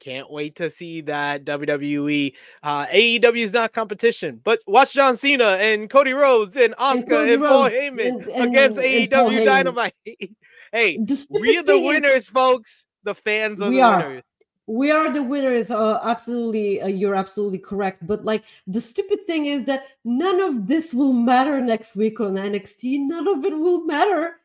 [0.00, 2.34] Can't wait to see that WWE.
[2.64, 7.08] Uh, AEW is not competition, but watch John Cena and Cody Rhodes and Asuka and,
[7.08, 9.94] Cody Paul Heyman and- and- against and AEW Dynamite.
[10.04, 12.86] hey, The we are the thing is- winners, folks.
[13.04, 14.08] The fans are the are.
[14.08, 14.24] winners.
[14.66, 19.46] We are the winners uh, absolutely uh, you're absolutely correct but like the stupid thing
[19.46, 23.84] is that none of this will matter next week on nxt none of it will
[23.84, 24.36] matter.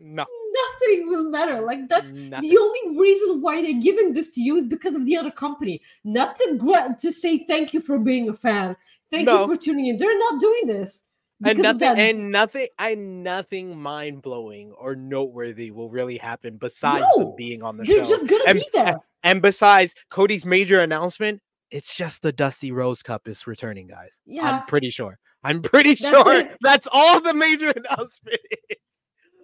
[0.00, 2.48] No, nothing will matter like that's nothing.
[2.50, 5.82] the only reason why they're giving this to you is because of the other company.
[6.04, 8.76] Not to gra- to say thank you for being a fan.
[9.10, 9.42] Thank No.
[9.42, 9.98] you for tuning in.
[9.98, 11.03] They're not doing this
[11.44, 17.32] and nothing and nothing and nothing mind blowing or noteworthy will really happen besides them
[17.36, 18.10] being on the they're show.
[18.10, 23.02] just gonna And- be there And besides Cody's major announcement, it's just the Dusty Rhodes
[23.02, 24.20] Cup is returning, guys.
[24.26, 24.48] Yeah.
[24.60, 25.18] I'm pretty sure.
[25.42, 26.56] I'm pretty That's sure it.
[26.60, 28.38] that's all the major announcement
[28.70, 28.76] is.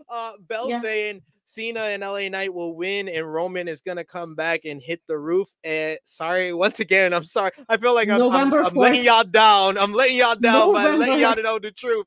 [0.09, 0.81] Uh, Bell Yeah.
[0.83, 5.01] saying Cena and LA Knight will win, and Roman is gonna come back and hit
[5.07, 5.49] the roof.
[5.65, 7.53] And sorry, once again, I'm sorry.
[7.69, 9.77] I feel like I'm, I'm, I'm letting y'all down.
[9.79, 12.07] I'm letting y'all down by letting y'all know the truth.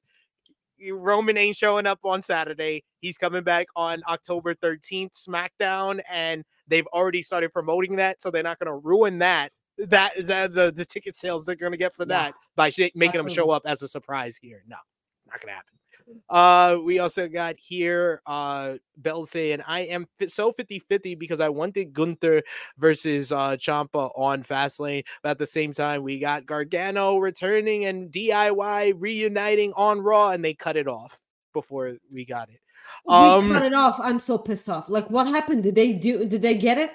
[0.92, 2.84] Roman ain't showing up on Saturday.
[3.00, 8.44] He's coming back on October 13th, SmackDown, and they've already started promoting that, so they're
[8.44, 9.52] not going to ruin that.
[9.78, 13.24] That that the, the ticket sales they're going to get for Yeah, that by making
[13.24, 14.64] them show up as a surprise here.
[14.68, 14.78] No,
[15.28, 15.74] not going to happen.
[16.30, 21.50] Uh, we also got here uh Bell saying I am fi- so 50-50 because I
[21.50, 22.44] wanted Gunther
[22.78, 28.12] versus uh Ciampa on Fastlane, but at the same time we got Gargano returning and
[28.12, 31.20] DIY reuniting on Raw, and they cut it off
[31.54, 32.60] before we got it.
[33.06, 36.26] we Um, cut it off i'm so pissed off like what happened did they do
[36.26, 36.92] did they get it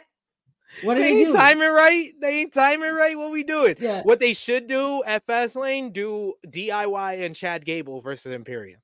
[0.84, 2.12] what did They they do timing right.
[2.20, 3.16] They ain't timing right.
[3.16, 3.76] What we doing?
[3.80, 8.80] yeah What they should do at Fastlane, do DIY and Chad Gable versus Imperium.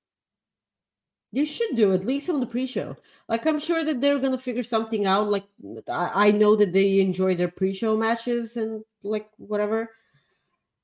[1.35, 2.97] You should do at least on the pre-show.
[3.29, 5.29] Like I'm sure that they're gonna figure something out.
[5.29, 5.47] Like
[5.89, 9.91] I, I know that they enjoy their pre-show matches and like whatever.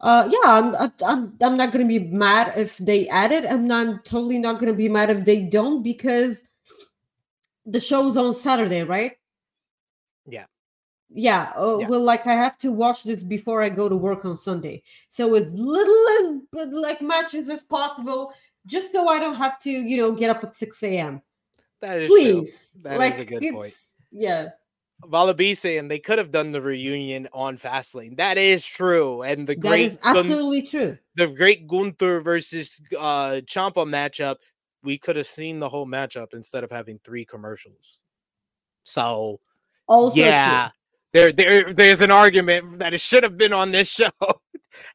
[0.00, 0.74] Uh, yeah, I'm,
[1.06, 3.44] I'm I'm not gonna be mad if they add it.
[3.46, 6.42] I'm not I'm totally not gonna be mad if they don't because
[7.66, 9.12] the show's on Saturday, right?
[10.26, 10.46] Yeah.
[11.12, 11.52] Yeah.
[11.54, 11.88] Oh Yeah.
[11.88, 14.82] well, like I have to watch this before I go to work on Sunday.
[15.08, 18.32] So as little as but like matches as possible,
[18.66, 21.22] just so I don't have to, you know, get up at six a.m.
[21.80, 22.40] That is true.
[22.42, 23.74] Please, That is like a good point.
[24.12, 24.48] Yeah,
[25.04, 28.16] Valabi saying they could have done the reunion on Fastlane.
[28.18, 29.22] That is true.
[29.22, 30.98] And the that great is Gun- absolutely true.
[31.16, 34.36] the great Gunther versus uh Ciampa matchup,
[34.82, 37.98] we could have seen the whole matchup instead of having three commercials.
[38.84, 39.40] So
[39.86, 40.24] Also, true.
[40.24, 40.70] yeah,
[41.12, 44.10] there there there's an argument that it should have been on this show.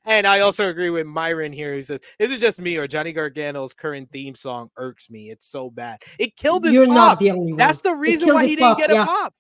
[0.06, 1.76] And I also agree with Myron here.
[1.76, 5.30] He says, "Is it just me or Johnny Gargano's current theme song irks me?
[5.30, 6.02] It's so bad.
[6.20, 6.96] It killed his you're pop.
[6.96, 7.58] not the only one.
[7.58, 9.06] That's the reason why he didn't pop, get a yeah.
[9.06, 9.34] pop.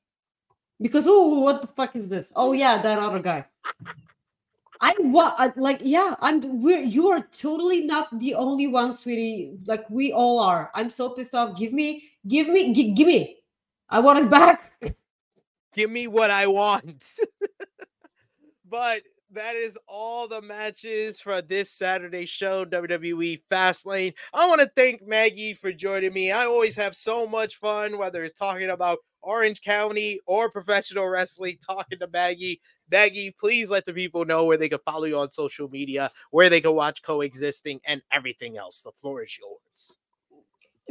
[0.81, 2.31] because oh, what the fuck is this?
[2.35, 3.45] Oh yeah, that other guy.
[4.81, 9.57] I want uh, like yeah, I'm we're you are totally not the only one, sweetie.
[9.65, 10.71] Like we all are.
[10.75, 11.57] I'm so pissed off.
[11.57, 13.37] Give me, give me, g- give me.
[13.89, 14.73] I want it back.
[15.73, 17.03] Give me what I want.
[18.69, 19.01] but
[19.35, 24.13] that is all the matches for this Saturday show, WWE Fastlane.
[24.33, 26.31] I want to thank Maggie for joining me.
[26.31, 31.57] I always have so much fun, whether it's talking about Orange County or professional wrestling,
[31.65, 32.61] talking to Maggie.
[32.89, 36.49] Maggie, please let the people know where they can follow you on social media, where
[36.49, 38.83] they can watch Coexisting, and everything else.
[38.83, 39.97] The floor is yours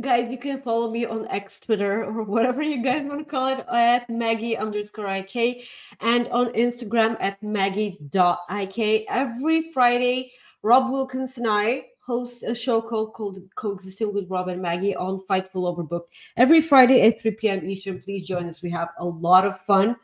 [0.01, 3.47] guys you can follow me on x twitter or whatever you guys want to call
[3.47, 5.65] it at maggie underscore ik
[6.01, 10.33] and on instagram at maggie.ik every friday
[10.63, 15.23] rob wilkins and i host a show called, called coexisting with rob and maggie on
[15.31, 16.09] fightful overbooked.
[16.37, 18.61] Every friday at 3 p.m eastern please join us.
[18.63, 19.97] We have a lot of fun.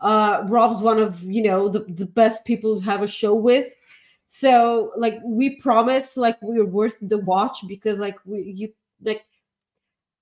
[0.00, 3.66] Uh rob's one of you know the, the best people to have a show with.
[4.26, 8.72] So like we promise like we're worth the watch because like we you
[9.02, 9.24] like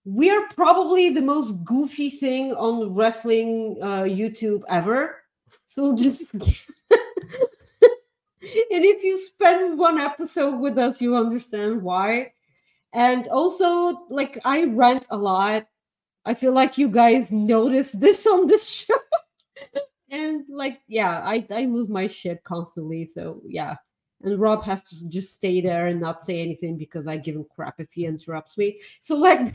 [0.09, 5.16] we're probably the most goofy thing on wrestling uh, YouTube ever.
[5.70, 6.42] So just and
[8.40, 12.32] if you spend one episode with us, you understand why.
[12.94, 15.66] And also, like I rant a lot.
[16.24, 18.96] I feel like you guys notice this on this show.
[20.11, 23.04] and like, yeah, I, I lose my shit constantly.
[23.04, 23.76] So yeah
[24.22, 27.46] and Rob has to just stay there and not say anything because I give him
[27.54, 28.80] crap if he interrupts me.
[29.00, 29.54] So like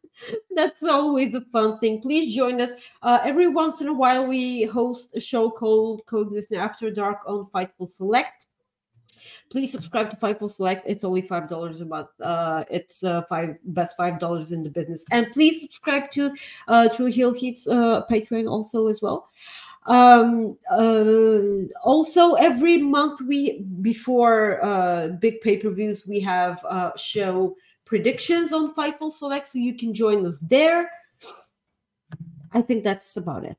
[0.54, 2.00] that's, always a fun thing.
[2.00, 2.70] Please join us.
[3.02, 7.46] Uh, every once in a while we host a show called Coexisting After Dark on
[7.54, 8.46] Fightful Select.
[9.50, 10.84] Please subscribe to Fightful Select.
[10.86, 12.08] It's only five dollars a month.
[12.20, 15.04] Uh, it's uh, five best five dollars in the business.
[15.10, 16.34] And please subscribe to
[16.68, 19.30] uh, Tru Heel Heat's uh, Patreon also as well
[19.86, 21.40] um uh
[21.84, 29.12] also every month we before uh big pay-per-views we have uh show predictions on fightful
[29.12, 30.90] select so you can join us there.
[32.52, 33.56] I think that's about it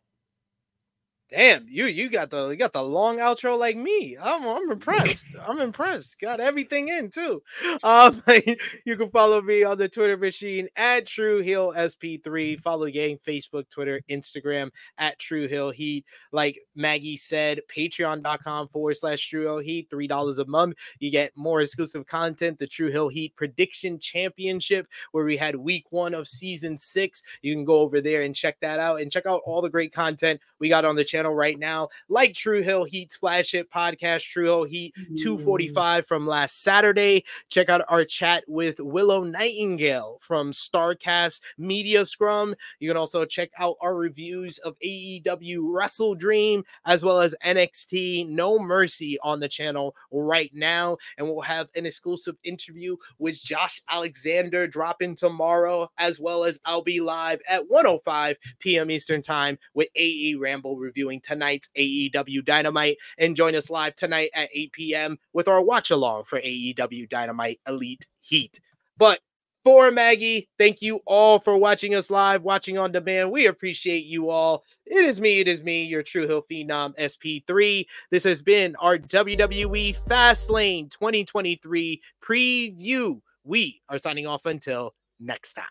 [1.29, 4.15] Damn, you you got the you got the long outro like me.
[4.21, 5.25] I'm I'm impressed.
[5.45, 6.21] I'm impressed.
[6.21, 7.41] Got everything in too.
[7.83, 8.21] Um,
[8.85, 12.59] you can follow me on the Twitter machine at Tru Heel SP3.
[12.59, 16.05] Follow the gang Facebook, Twitter, Instagram at Tru Heel Heat.
[16.31, 20.75] Like Maggie said, patreon.com forward slash Tru Heel Heat, three dollars a month.
[20.99, 25.85] You get more exclusive content, the Tru Heel Heat Prediction Championship, where we had week
[25.91, 27.21] one of season six.
[27.41, 29.93] You can go over there and check that out and check out all the great
[29.93, 34.29] content we got on the channel channel right now, like Tru Heel Heat's flagship podcast,
[34.29, 35.17] Tru Heel Heat mm.
[35.17, 37.23] 245 from last Saturday.
[37.49, 42.53] Check out our chat with Willow Nightingale from Starrcast Media Scrum.
[42.79, 48.29] You can also check out our reviews of AEW Wrestle Dream as well as NXT
[48.29, 50.97] No Mercy on the channel right now.
[51.17, 56.83] And we'll have an exclusive interview with Josh Alexander dropping tomorrow, as well as I'll
[56.83, 58.91] be live at 105 p.m.
[58.91, 62.97] Eastern Time with AE Ramble Review tonight's AEW Dynamite.
[63.17, 65.17] And join us live tonight at 8 p.m.
[65.33, 68.59] with our watch along for AEW Dynamite Elite Heat.
[68.97, 69.19] But
[69.67, 73.31] for Maggie, thank you all for watching us live, watching on demand.
[73.31, 74.63] We appreciate you all.
[74.85, 77.85] It is me, it is me, your Tru Heel Phenom SP3.
[78.09, 83.19] This has been our WWE Fastlane 2023 preview.
[83.43, 85.65] We are signing off until next time.